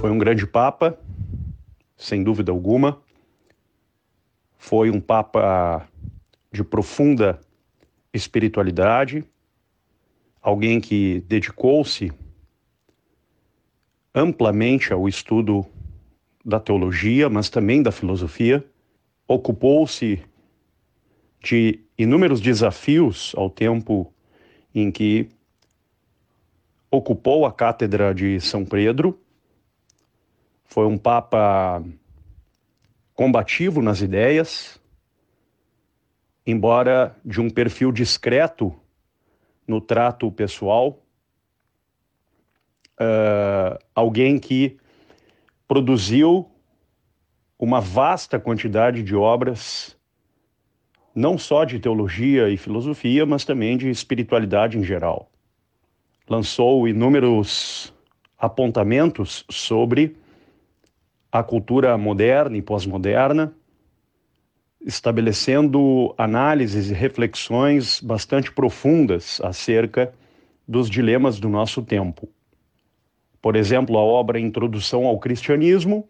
[0.00, 0.98] Foi um grande papa,
[1.96, 2.98] sem dúvida alguma.
[4.58, 5.86] Foi um papa
[6.52, 7.40] de profunda
[8.12, 9.24] espiritualidade,
[10.40, 12.12] alguém que dedicou-se
[14.14, 15.64] amplamente ao estudo
[16.44, 18.64] da teologia, mas também da filosofia,
[19.26, 20.22] ocupou-se
[21.42, 24.12] de inúmeros desafios ao tempo
[24.74, 25.28] em que
[26.90, 29.18] ocupou a cátedra de São Pedro.
[30.64, 31.82] Foi um papa
[33.14, 34.81] combativo nas ideias,
[36.46, 38.74] embora de um perfil discreto
[39.66, 41.02] no trato pessoal,
[43.00, 44.76] uh, alguém que
[45.66, 46.50] produziu
[47.58, 49.96] uma vasta quantidade de obras,
[51.14, 55.30] não só de teologia e filosofia, mas também de espiritualidade em geral.
[56.28, 57.94] Lançou inúmeros
[58.36, 60.16] apontamentos sobre
[61.30, 63.54] a cultura moderna e pós-moderna,
[64.84, 70.12] estabelecendo análises e reflexões bastante profundas acerca
[70.66, 72.28] dos dilemas do nosso tempo.
[73.40, 76.08] Por exemplo, a obra Introdução ao Cristianismo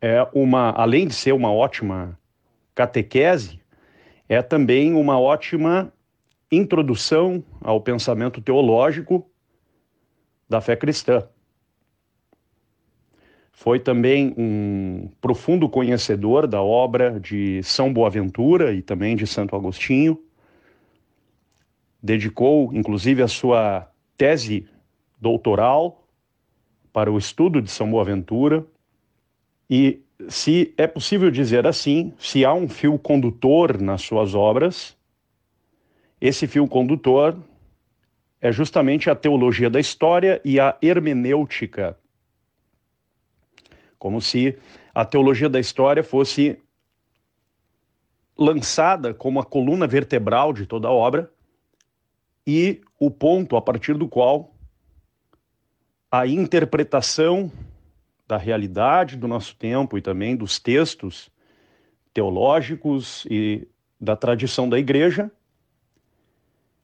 [0.00, 2.18] é uma, além de ser uma ótima
[2.74, 3.60] catequese,
[4.28, 5.92] é também uma ótima
[6.50, 9.28] introdução ao pensamento teológico
[10.48, 11.26] da fé cristã.
[13.52, 20.18] Foi também um profundo conhecedor da obra de São Boaventura e também de Santo Agostinho.
[22.02, 24.66] Dedicou, inclusive, a sua tese
[25.20, 26.08] doutoral
[26.92, 28.66] para o estudo de São Boaventura.
[29.70, 34.96] E, se é possível dizer assim, se há um fio condutor nas suas obras,
[36.20, 37.36] esse fio condutor
[38.40, 41.96] é justamente a teologia da história e a hermenêutica
[44.02, 44.58] como se
[44.92, 46.58] a teologia da história fosse
[48.36, 51.30] lançada como a coluna vertebral de toda a obra
[52.44, 54.56] e o ponto a partir do qual
[56.10, 57.48] a interpretação
[58.26, 61.30] da realidade do nosso tempo e também dos textos
[62.12, 63.68] teológicos e
[64.00, 65.30] da tradição da igreja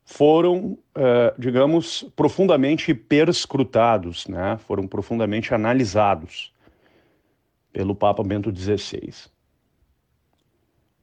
[0.04, 4.57] foram, eh, digamos, profundamente perscrutados, né?
[4.59, 6.57] foram profundamente analisados
[7.79, 9.31] pelo Papa Bento XVI.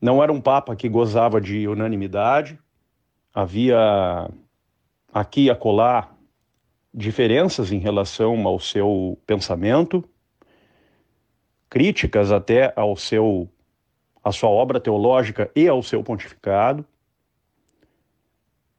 [0.01, 2.59] Não era um Papa que gozava de unanimidade,
[3.33, 4.29] havia
[5.13, 6.13] aqui e acolá
[6.93, 10.03] diferenças em relação ao seu pensamento,
[11.69, 13.49] críticas até ao seu
[14.21, 16.85] à sua obra teológica e ao seu pontificado,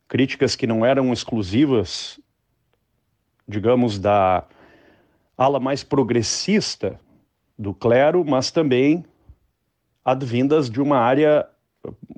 [0.07, 2.21] críticas que não eram exclusivas,
[3.49, 4.45] digamos, da
[5.39, 7.01] ala mais progressista
[7.59, 9.05] do clero, mas também
[10.05, 11.49] advindas de uma área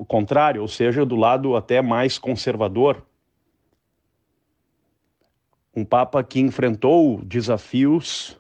[0.07, 3.03] contrária, ou seja, do lado até mais conservador.
[5.75, 8.39] Um papa que enfrentou desafios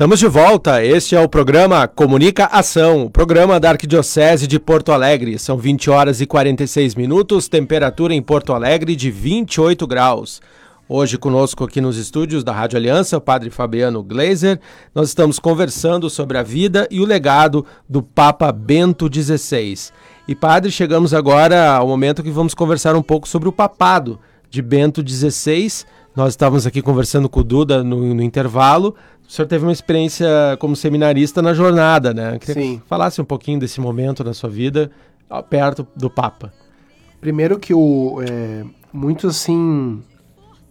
[0.00, 0.82] Estamos de volta.
[0.82, 5.38] Este é o programa Comunica Ação, o programa da Arquidiocese de Porto Alegre.
[5.38, 10.40] São 20 horas e 46 minutos, temperatura em Porto Alegre de 28 graus.
[10.88, 14.58] Hoje conosco aqui nos estúdios da Rádio Aliança, o Padre Fabiano Glazer.
[14.94, 19.90] Nós estamos conversando sobre a vida e o legado do Papa Bento XVI.
[20.26, 24.62] E Padre, chegamos agora ao momento que vamos conversar um pouco sobre o papado de
[24.62, 25.84] Bento XVI.
[26.14, 28.96] Nós estávamos aqui conversando com o Duda no, no intervalo
[29.30, 30.26] o senhor teve uma experiência
[30.58, 32.36] como seminarista na jornada, né?
[32.40, 32.78] Queria Sim.
[32.78, 34.90] que falasse um pouquinho desse momento na sua vida,
[35.48, 36.52] perto do Papa.
[37.20, 40.02] Primeiro que o, é, muitos, assim,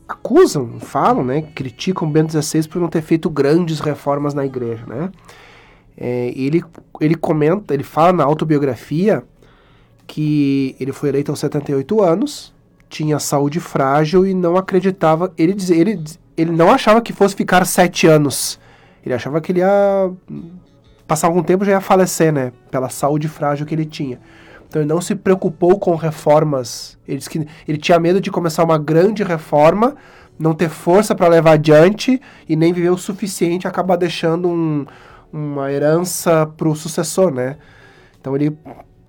[0.05, 1.41] acusam, falam, né?
[1.41, 5.09] Criticam Bento XVI por não ter feito grandes reformas na igreja, né?
[5.95, 6.61] É, ele,
[6.99, 9.23] ele comenta, ele fala na autobiografia
[10.05, 12.53] que ele foi eleito aos 78 anos,
[12.89, 15.31] tinha saúde frágil e não acreditava.
[15.37, 16.03] Ele, ele,
[16.35, 18.59] ele não achava que fosse ficar sete anos.
[19.05, 20.11] Ele achava que ele ia
[21.07, 22.51] passar algum tempo já ia falecer, né?
[22.69, 24.19] Pela saúde frágil que ele tinha.
[24.67, 26.97] Então ele não se preocupou com reformas.
[27.07, 29.95] Ele disse que ele tinha medo de começar uma grande reforma,
[30.37, 34.85] não ter força para levar adiante e nem viver o suficiente, acabar deixando um,
[35.33, 37.57] uma herança para o sucessor, né?
[38.19, 38.55] Então ele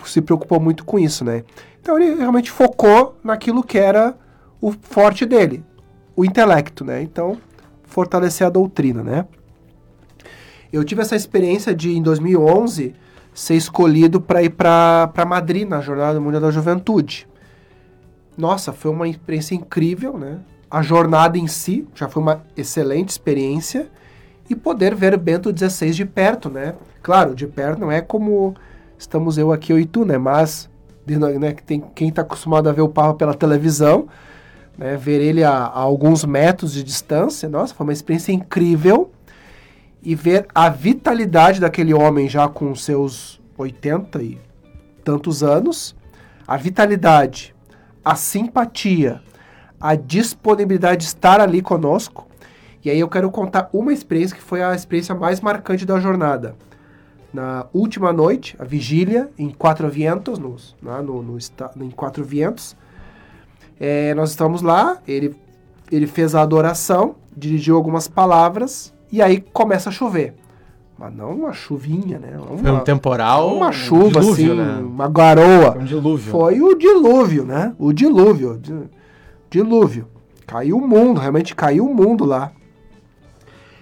[0.05, 1.45] se preocupou muito com isso, né?
[1.81, 4.17] Então ele realmente focou naquilo que era
[4.61, 5.65] o forte dele,
[6.15, 7.03] o intelecto, né?
[7.03, 7.39] Então,
[7.85, 9.27] fortalecer a doutrina, né?
[10.73, 12.95] Eu tive essa experiência de, em 2011,
[13.35, 17.27] ser escolhido para ir para Madrid, na Jornada Mundial da Juventude.
[18.37, 20.39] Nossa, foi uma experiência incrível, né?
[20.71, 23.91] A jornada em si já foi uma excelente experiência
[24.49, 26.75] e poder ver Bento XVI de perto, né?
[27.03, 28.55] Claro, de perto não é como
[28.97, 30.17] estamos eu aqui, eu e tu, né?
[30.17, 30.71] Mas
[31.19, 34.09] né, tem, quem está acostumado a ver o Papa pela televisão,
[34.77, 39.11] né, ver ele a, a, alguns metros de distância, nossa, foi uma experiência incrível.
[40.03, 44.39] E ver a vitalidade daquele homem já com seus 80 e
[45.05, 45.95] tantos anos,
[46.49, 47.55] a vitalidade,
[48.03, 49.21] a simpatia,
[49.79, 52.27] a disponibilidade de estar ali conosco.
[52.83, 56.57] E aí eu quero contar uma experiência que foi a experiência mais marcante da jornada
[57.33, 62.77] na última noite, a vigília, em Quatro Vientos, no, no, no, no em Quatro Vientos.
[63.79, 65.35] É, nós estamos lá, ele,
[65.91, 70.35] ele fez a adoração, dirigiu algumas palavras, e aí começa a chover.
[70.99, 72.37] Mas não uma chuvinha, né?
[72.37, 73.57] Uma, Foi um temporal.
[73.57, 74.83] Uma chuva, um dilúvio, assim, né?
[74.83, 75.73] uma garoa.
[75.73, 76.31] Foi um dilúvio.
[76.31, 77.75] Foi o dilúvio, né?
[77.79, 78.61] O dilúvio.
[79.49, 80.07] Dilúvio.
[80.47, 82.53] Caiu o mundo, realmente caiu o mundo lá.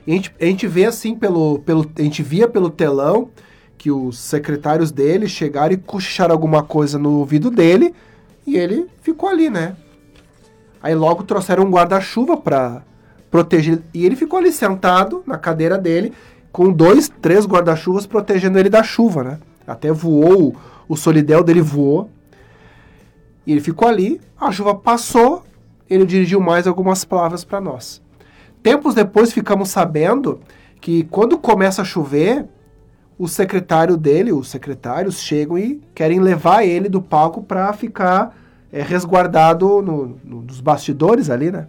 [0.08, 1.86] A gente, a gente vê assim pelo, pelo.
[1.98, 3.28] A gente via pelo telão
[3.76, 7.94] que os secretários dele chegaram e cochicharam alguma coisa no ouvido dele
[8.46, 9.76] e ele ficou ali, né?
[10.82, 12.82] Aí logo trouxeram um guarda-chuva para
[13.30, 16.14] proteger e ele ficou ali sentado na cadeira dele
[16.50, 19.38] com dois, três guarda-chuvas protegendo ele da chuva, né?
[19.66, 20.56] Até voou,
[20.88, 22.10] o solidel dele voou.
[23.46, 25.44] E ele ficou ali, a chuva passou,
[25.88, 28.00] ele dirigiu mais algumas palavras para nós.
[28.62, 30.40] Tempos depois ficamos sabendo
[30.80, 32.46] que quando começa a chover,
[33.18, 38.36] o secretário dele, os secretários chegam e querem levar ele do palco para ficar
[38.72, 41.66] é, resguardado no, no, nos bastidores ali, né?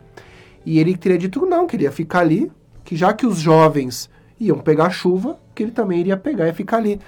[0.66, 2.52] E ele teria dito não, queria ficar ali,
[2.84, 6.78] que já que os jovens iam pegar chuva, que ele também iria pegar e ficar
[6.78, 7.00] ali.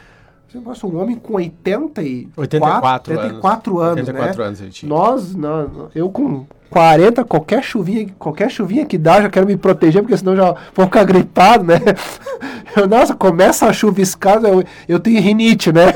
[0.53, 4.47] Nossa, um homem com 80 e 84, 84 anos, 84 né?
[4.47, 4.89] anos ele tinha.
[4.89, 10.01] Nós, não, eu com 40, qualquer chuvinha, qualquer chuvinha que dá, já quero me proteger,
[10.01, 11.77] porque senão já vou ficar gripado, né?
[12.73, 15.91] Eu, nossa, começa a chuviscar, eu, eu tenho rinite, né?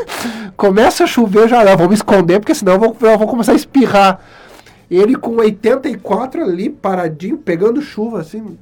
[0.58, 3.28] Começa a chover, eu já não, vou me esconder, porque senão eu vou, eu vou
[3.30, 4.20] começar a espirrar.
[4.92, 8.58] Ele com 84 ali, paradinho, pegando chuva, assim.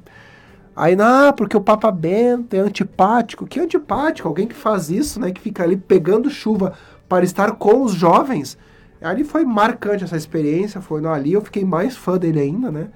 [0.76, 3.46] Aí, não, porque o Papa Bento é antipático.
[3.46, 4.28] Que antipático?
[4.28, 5.32] Alguém que faz isso, né?
[5.32, 6.74] Que fica ali pegando chuva
[7.08, 8.56] para estar com os jovens.
[9.04, 10.80] Ali foi marcante essa experiência.
[10.80, 12.88] Foi ali eu fiquei mais fã dele ainda, né?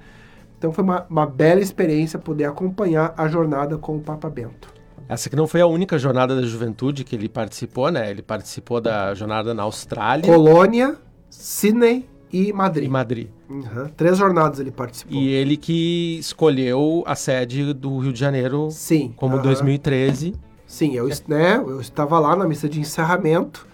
[0.57, 4.73] Então foi uma, uma bela experiência poder acompanhar a jornada com o Papa Bento.
[5.07, 8.11] Essa que não foi a única jornada da juventude que ele participou, né?
[8.11, 10.97] Ele participou da jornada na Austrália Colônia,
[11.29, 12.85] Sydney e Madrid.
[12.85, 13.27] e Madrid.
[13.49, 13.87] Uhum.
[13.97, 15.17] Três jornadas ele participou.
[15.17, 19.13] E ele que escolheu a sede do Rio de Janeiro Sim.
[19.15, 19.43] como aham.
[19.43, 20.35] 2013.
[20.67, 23.67] Sim, eu, né, eu estava lá na missa de encerramento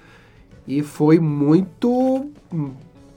[0.68, 2.30] e foi muito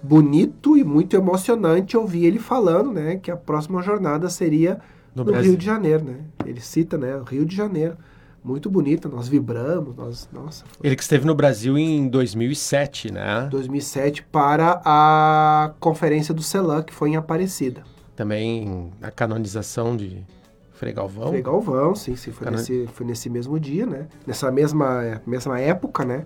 [0.02, 4.78] bonito e muito emocionante ouvir ele falando, né, que a próxima jornada seria
[5.14, 5.48] No no.
[5.48, 6.16] Rio de Janeiro, né?
[6.46, 7.96] Ele cita, né, o Rio de Janeiro.
[8.44, 13.48] Muito bonito, nós vibramos, nós, nossa, foi Ele que esteve no Brasil em 2007, né?
[13.50, 17.82] 2007 para a conferência do CELAM, que foi em Aparecida.
[18.14, 20.24] Também a canonização de
[20.72, 21.28] Frei Galvão.
[21.30, 24.06] Frei Galvão, sim, sim, foi, Cara- nesse, foi nesse mesmo dia, né?
[24.24, 26.24] Nessa mesma, mesma época, né?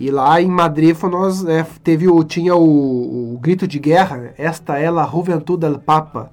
[0.00, 4.16] E lá em Madrid foi nós, é, teve o, tinha o, o grito de guerra,
[4.16, 4.30] né?
[4.38, 6.32] Esta é a juventude del Papa.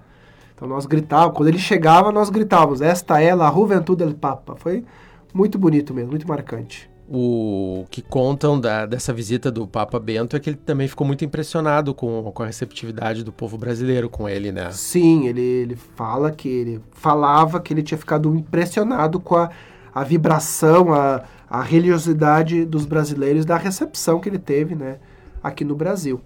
[0.56, 4.56] Então nós gritávamos, quando ele chegava, nós gritávamos, esta é a juventude del Papa.
[4.56, 4.86] Foi
[5.34, 6.90] muito bonito mesmo, muito marcante.
[7.10, 11.26] O que contam da- dessa visita do Papa Bento é que ele também ficou muito
[11.26, 14.72] impressionado com, com a receptividade do povo brasileiro com ele, né?
[14.72, 19.50] Sim, ele, ele fala que ele falava que ele tinha ficado impressionado com a,
[19.94, 24.98] a vibração, a, a religiosidade dos brasileiros da recepção que ele teve, né,
[25.42, 26.22] aqui no Brasil.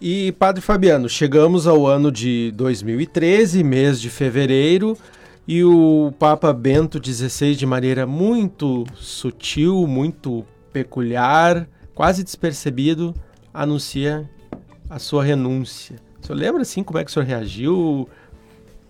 [0.00, 4.98] E, Padre Fabiano, chegamos ao ano de 2013, mês de fevereiro,
[5.46, 13.14] e o Papa Bento XVI, de maneira muito sutil, muito peculiar, quase despercebido,
[13.52, 14.28] anuncia
[14.90, 15.96] a sua renúncia.
[16.22, 18.08] O senhor lembra, assim, como é que o senhor reagiu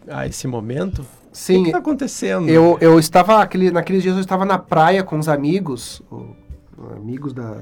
[0.08, 1.04] a esse momento?
[1.34, 2.48] O Sim, que está acontecendo?
[2.48, 6.28] eu, eu estava, aquele, naqueles dias eu estava na praia com os amigos, o-
[6.96, 7.56] amigos da,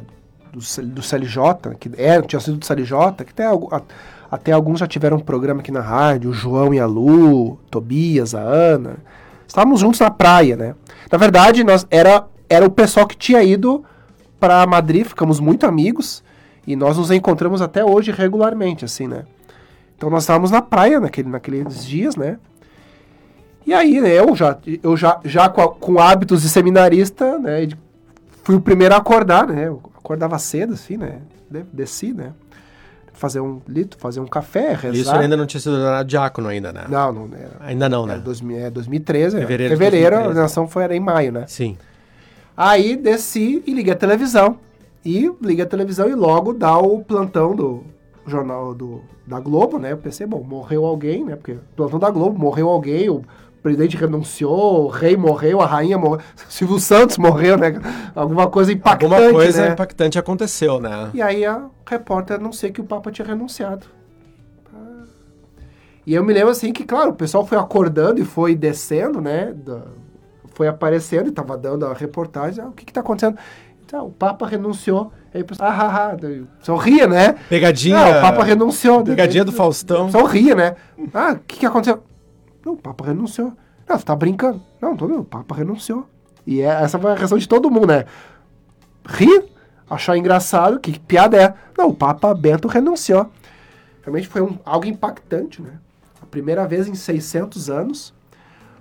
[0.53, 3.45] do, do CLJ, que é, tinha sido do CLJ, que até,
[4.31, 8.35] até alguns já tiveram um programa aqui na rádio, o João e a Lu, Tobias,
[8.35, 8.97] a Ana.
[9.49, 10.75] Estávamos juntos na praia, né?
[11.11, 13.83] Na verdade, nós era, era o pessoal que tinha ido
[14.39, 16.23] para Madrid, ficamos muito amigos,
[16.67, 19.25] e nós nos encontramos até hoje regularmente, assim, né?
[19.97, 22.39] Então nós estávamos na praia naquele, naqueles dias, né?
[23.67, 27.69] E aí, né, eu já, eu já, já com, a- com hábitos de seminarista, né,
[28.43, 32.33] fui o primeiro a acordar, né, eu acordava cedo, assim, né, de- desci, né,
[33.13, 34.95] fazer um litro, fazer um café, rezar.
[34.97, 36.87] Isso ainda não tinha sido ordenado diácono ainda, né?
[36.89, 37.57] Não, não era.
[37.61, 38.15] Ainda não, né?
[38.15, 39.43] Era 2000, é 2013, né?
[39.43, 40.29] Fevereiro fevereiro, de a 2013.
[40.29, 41.45] ordenação foi era em maio, né.
[41.47, 41.77] Sim.
[42.57, 44.59] Aí desci e liguei a televisão.
[45.05, 47.85] E liguei a televisão e logo dá o plantão do
[48.27, 49.93] jornal do, da Globo, né?
[49.93, 51.37] Eu pensei, bom, morreu alguém, né?
[51.37, 53.23] Porque plantão da Globo, morreu alguém, o
[53.63, 57.75] presidente renunciou, o rei morreu, a rainha morreu, Silvio Santos morreu, né?
[58.15, 59.73] Alguma coisa impactante, Alguma coisa né?
[59.73, 61.11] impactante aconteceu, né?
[61.15, 63.87] E aí a repórter anuncia que o Papa tinha renunciado.
[64.75, 65.05] Ah.
[66.05, 69.55] E eu me lembro assim que, claro, o pessoal foi acordando e foi descendo, né?
[70.55, 72.63] foi aparecendo e tava dando a reportagem.
[72.63, 73.39] Ah, o que que tá acontecendo?
[73.87, 75.13] Então, o Papa renunciou.
[75.33, 76.17] Aí o pessoal, ah, ah, ah.
[76.59, 77.37] Pessoal ria, né?
[77.49, 77.97] Pegadinha.
[77.97, 79.03] Ah, o Papa renunciou.
[79.03, 80.07] Pegadinha do Faustão.
[80.07, 80.77] Pessoal ria, né?
[81.15, 82.03] Ah, o que que aconteceu?
[82.65, 83.53] Não, o Papa renunciou.
[83.89, 84.63] Não, você tá brincando.
[84.81, 86.07] Não, tô vendo, o Papa renunciou.
[86.47, 88.05] E é, essa foi a reação de todo mundo, né?
[89.07, 89.45] Rir,
[89.89, 91.55] achar engraçado, que piada é?
[91.77, 93.31] Não, o Papa Bento renunciou.
[94.03, 95.79] Realmente foi um, algo impactante, né?
[96.21, 98.15] A primeira vez em 600 anos.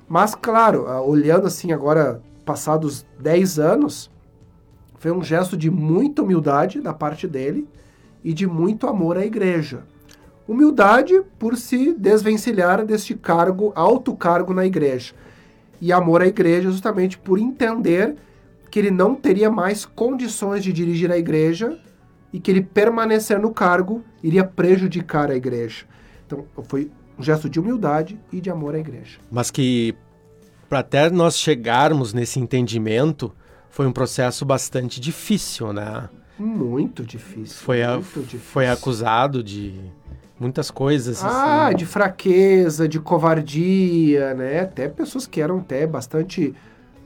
[0.07, 4.11] Mas, claro, olhando assim agora, passados 10 anos,
[4.97, 7.67] foi um gesto de muita humildade da parte dele
[8.23, 9.83] e de muito amor à igreja.
[10.55, 15.13] Humildade por se desvencilhar deste cargo, alto cargo na igreja.
[15.79, 18.15] E amor à igreja justamente por entender
[18.69, 21.79] que ele não teria mais condições de dirigir a igreja
[22.33, 25.85] e que ele permanecer no cargo iria prejudicar a igreja.
[26.27, 29.19] Então, foi um gesto de humildade e de amor à igreja.
[29.31, 29.95] Mas que
[30.67, 33.31] para até nós chegarmos nesse entendimento
[33.69, 36.09] foi um processo bastante difícil, né?
[36.37, 37.55] Muito difícil.
[37.63, 38.39] Foi, a- muito difícil.
[38.39, 39.79] foi acusado de
[40.41, 41.23] muitas coisas.
[41.23, 41.77] Ah, assim.
[41.77, 44.61] de fraqueza, de covardia, né?
[44.61, 46.55] Até pessoas que eram até bastante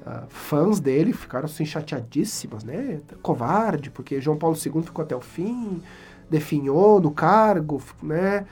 [0.06, 3.02] ah, fãs dele ficaram assim chateadíssimas, né?
[3.22, 5.82] Covarde, porque João Paulo II ficou até o fim,
[6.30, 8.46] definhou no cargo, né?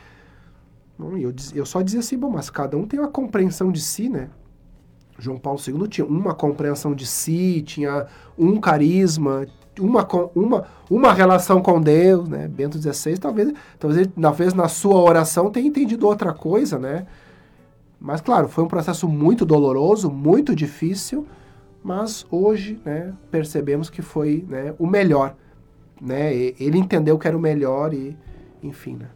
[0.99, 4.09] Bom, eu, eu só dizia assim, bom, mas cada um tem uma compreensão de si,
[4.09, 4.29] né?
[5.17, 8.07] João Paulo II tinha uma compreensão de si, tinha
[8.37, 9.47] um carisma,
[9.79, 12.47] uma, uma, uma relação com Deus, né?
[12.47, 17.05] Bento XVI, talvez, talvez, ele, talvez na sua oração tenha entendido outra coisa, né?
[17.99, 21.25] Mas, claro, foi um processo muito doloroso, muito difícil,
[21.81, 25.35] mas hoje, né, percebemos que foi né, o melhor,
[26.01, 26.33] né?
[26.35, 28.15] Ele entendeu que era o melhor e,
[28.61, 29.07] enfim, né?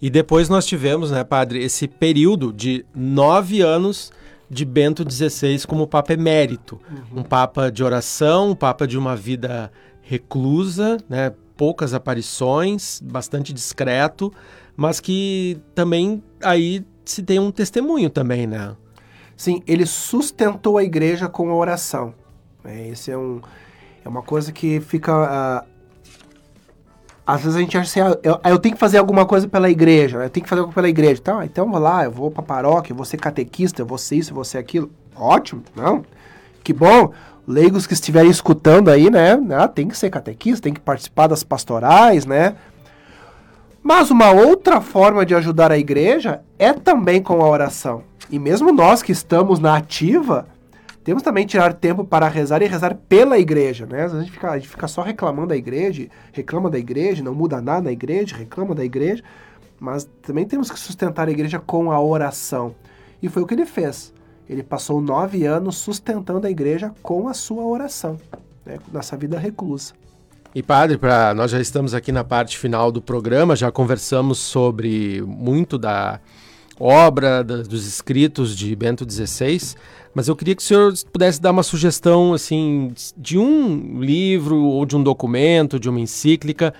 [0.00, 4.12] E depois nós tivemos, né, padre, esse período de nove anos
[4.50, 6.78] de Bento XVI como Papa emérito.
[6.90, 7.20] Uhum.
[7.20, 9.72] Um Papa de oração, um Papa de uma vida
[10.04, 14.32] reclusa, né, poucas aparições, bastante discreto,
[14.76, 18.76] mas que também aí se tem um testemunho também, né?
[19.36, 22.14] Sim, ele sustentou a igreja com a oração.
[22.64, 23.40] É, esse é, um,
[24.04, 25.62] é uma coisa que fica...
[25.62, 25.74] Uh,
[27.26, 29.70] às vezes a gente acha assim, ah, eu, eu, tenho que fazer alguma coisa pela
[29.70, 31.20] igreja, eu tenho que fazer algo pela igreja.
[31.20, 34.16] Então, então vou lá, eu vou pra paróquia, eu vou ser catequista, eu vou ser
[34.16, 34.90] isso, eu vou ser aquilo.
[35.16, 36.04] Ótimo, não?
[36.62, 37.12] Que bom.
[37.46, 39.32] Leigos que estiverem escutando aí, né?
[39.56, 42.56] Ah, tem que ser catequista, tem que participar das pastorais, né?
[43.82, 48.02] Mas uma outra forma de ajudar a igreja é também com a oração.
[48.30, 50.46] E mesmo nós que estamos na ativa,
[51.04, 54.04] temos também tirar tempo para rezar e rezar pela igreja, né?
[54.04, 57.60] A gente fica, a gente fica só reclamando da igreja, reclama da igreja, não muda
[57.60, 59.22] nada na igreja, reclama da igreja,
[59.78, 62.74] mas também temos que sustentar a igreja com a oração.
[63.22, 64.14] E foi o que ele fez.
[64.48, 68.18] Ele passou nove anos sustentando a igreja com a sua oração,
[68.64, 68.78] né?
[68.92, 69.94] nessa vida reclusa.
[70.54, 75.20] E padre, para nós já estamos aqui na parte final do programa, já conversamos sobre
[75.22, 76.20] muito da
[76.78, 79.74] obra, da, dos escritos de Bento XVI,
[80.14, 84.86] mas eu queria que o senhor pudesse dar uma sugestão assim de um livro ou
[84.86, 86.72] de um documento, de uma encíclica,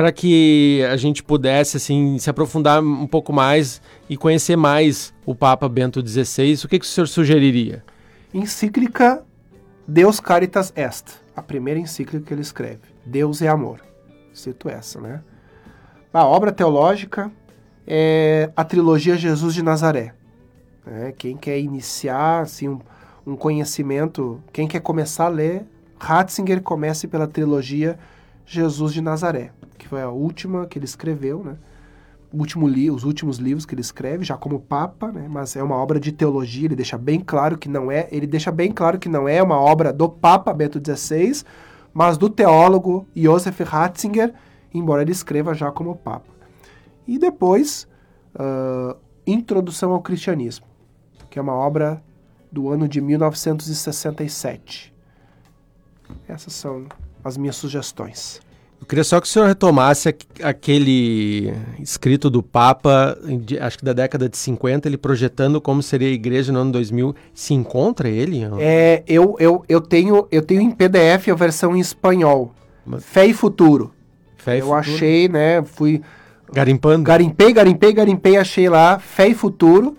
[0.00, 5.34] para que a gente pudesse assim se aprofundar um pouco mais e conhecer mais o
[5.34, 6.54] Papa Bento XVI.
[6.64, 7.84] O que, que o senhor sugeriria?
[8.32, 9.22] Encíclica
[9.86, 12.80] Deus Caritas Est, a primeira encíclica que ele escreve.
[13.04, 13.82] Deus é amor.
[14.32, 15.20] Cito essa, né?
[16.14, 17.30] A obra teológica
[17.86, 20.14] é a trilogia Jesus de Nazaré.
[20.86, 22.80] É, quem quer iniciar assim, um,
[23.26, 25.66] um, conhecimento, quem quer começar a ler,
[25.98, 27.98] Ratzinger comece pela trilogia
[28.46, 29.52] Jesus de Nazaré,
[29.90, 31.56] foi a última que ele escreveu, né?
[32.32, 35.26] Último li os últimos livros que ele escreve, já como Papa, né?
[35.28, 38.52] mas é uma obra de teologia, ele deixa bem claro que não é, ele deixa
[38.52, 41.42] bem claro que não é uma obra do Papa Bento XVI,
[41.92, 44.32] mas do teólogo Josef Ratzinger,
[44.72, 46.30] embora ele escreva já como Papa.
[47.04, 47.88] E depois,
[48.36, 50.66] uh, Introdução ao Cristianismo,
[51.28, 52.00] que é uma obra
[52.52, 54.94] do ano de 1967.
[56.28, 56.86] Essas são
[57.24, 58.40] as minhas sugestões.
[58.80, 60.08] Eu queria só que o senhor retomasse
[60.42, 63.16] aquele escrito do Papa,
[63.60, 67.14] acho que da década de 50, ele projetando como seria a igreja no ano 2000.
[67.34, 68.40] Se encontra ele?
[68.58, 72.54] É, eu, eu, eu, tenho, eu tenho em PDF a versão em espanhol.
[72.84, 73.04] Mas...
[73.04, 73.92] Fé e Futuro.
[74.38, 74.80] Fé e eu futuro.
[74.80, 75.62] achei, né?
[75.62, 76.02] Fui.
[76.52, 77.04] Garimpando?
[77.04, 79.96] Garimpei, garimpei, garimpei, achei lá Fé e Futuro,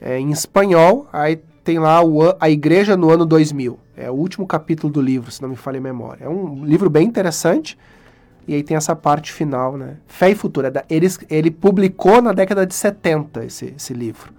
[0.00, 1.08] é, em espanhol.
[1.12, 3.78] Aí tem lá o, a Igreja no ano 2000.
[3.96, 6.24] É o último capítulo do livro, se não me falha a memória.
[6.24, 7.76] É um livro bem interessante.
[8.46, 9.96] E aí tem essa parte final, né?
[10.06, 10.66] Fé e Futuro.
[10.66, 14.32] É ele, ele publicou na década de 70 esse, esse livro.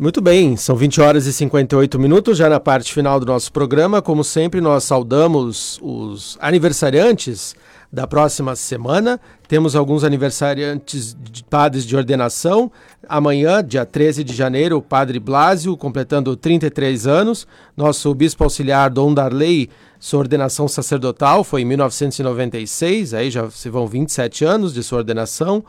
[0.00, 4.00] Muito bem, são 20 horas e 58 minutos, já na parte final do nosso programa.
[4.00, 7.54] Como sempre, nós saudamos os aniversariantes
[7.92, 9.20] da próxima semana.
[9.46, 12.72] Temos alguns aniversariantes de padres de ordenação.
[13.06, 17.46] Amanhã, dia 13 de janeiro, o padre Blásio, completando 33 anos.
[17.76, 19.68] Nosso bispo auxiliar, Dom Darley,
[20.00, 25.62] sua ordenação sacerdotal foi em 1996, aí já se vão 27 anos de sua ordenação.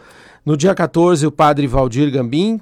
[0.46, 2.60] No dia 14, o padre Valdir Gambim,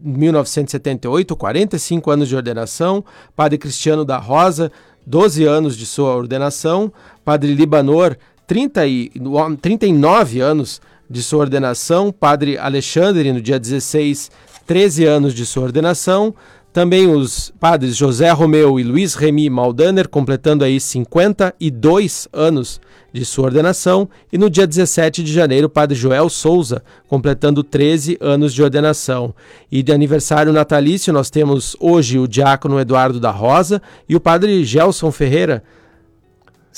[0.00, 3.04] 1978, 45 anos de ordenação.
[3.36, 4.72] Padre Cristiano da Rosa,
[5.06, 6.92] 12 anos de sua ordenação.
[7.24, 8.16] Padre Libanor,
[8.48, 9.12] 30 e,
[9.60, 12.10] 39 anos de sua ordenação.
[12.10, 14.30] Padre Alexandre, no dia 16,
[14.66, 16.34] 13 anos de sua ordenação.
[16.72, 22.80] Também os padres José Romeu e Luiz Remy Maldaner, completando aí 52 anos
[23.12, 24.08] de sua ordenação.
[24.32, 29.34] E no dia 17 de janeiro, padre Joel Souza, completando 13 anos de ordenação.
[29.70, 34.64] E de aniversário natalício, nós temos hoje o diácono Eduardo da Rosa e o padre
[34.64, 35.62] Gelson Ferreira.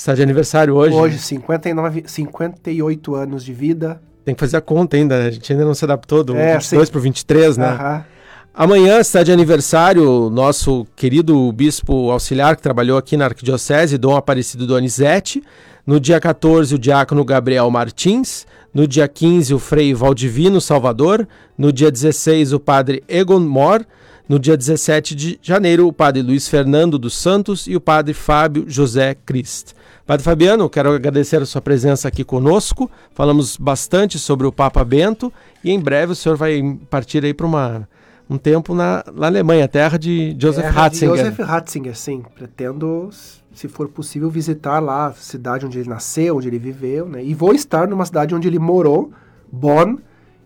[0.01, 0.95] Está de aniversário hoje.
[0.95, 4.01] Hoje, 59, 58 anos de vida.
[4.25, 5.27] Tem que fazer a conta ainda, né?
[5.27, 7.67] a gente ainda não se adaptou do é, 22 para o 23, né?
[7.67, 8.05] Aham.
[8.51, 14.15] Amanhã está de aniversário o nosso querido bispo auxiliar que trabalhou aqui na Arquidiocese, Dom
[14.15, 15.43] Aparecido Donizete.
[15.85, 18.47] No dia 14, o diácono Gabriel Martins.
[18.73, 21.27] No dia 15, o frei Valdivino Salvador.
[21.55, 23.85] No dia 16, o padre Egon Mor.
[24.27, 28.65] No dia 17 de janeiro, o padre Luiz Fernando dos Santos e o padre Fábio
[28.67, 29.75] José Crist.
[30.05, 32.89] Padre Fabiano, quero agradecer a sua presença aqui conosco.
[33.13, 35.31] Falamos bastante sobre o Papa Bento
[35.63, 37.87] e em breve o senhor vai partir aí para uma
[38.29, 41.15] um tempo na, na Alemanha, terra de Joseph terra Ratzinger.
[41.15, 42.23] De Joseph Ratzinger, sim.
[42.33, 43.09] Pretendo,
[43.53, 47.21] se for possível, visitar lá a cidade onde ele nasceu, onde ele viveu, né?
[47.21, 49.11] E vou estar numa cidade onde ele morou,
[49.51, 49.97] Bonn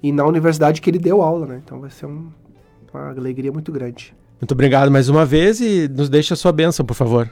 [0.02, 1.62] e na universidade que ele deu aula, né?
[1.64, 2.28] Então vai ser um,
[2.92, 4.16] uma alegria muito grande.
[4.42, 7.30] Muito obrigado mais uma vez e nos deixe a sua bênção, por favor.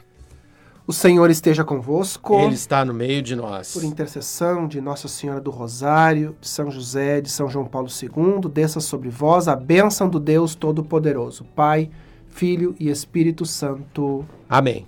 [0.85, 2.37] O Senhor esteja convosco.
[2.41, 3.73] Ele está no meio de nós.
[3.73, 8.49] Por intercessão de Nossa Senhora do Rosário, de São José, de São João Paulo II,
[8.51, 11.89] desça sobre vós a bênção do Deus Todo-Poderoso, Pai,
[12.27, 14.25] Filho e Espírito Santo.
[14.49, 14.85] Amém.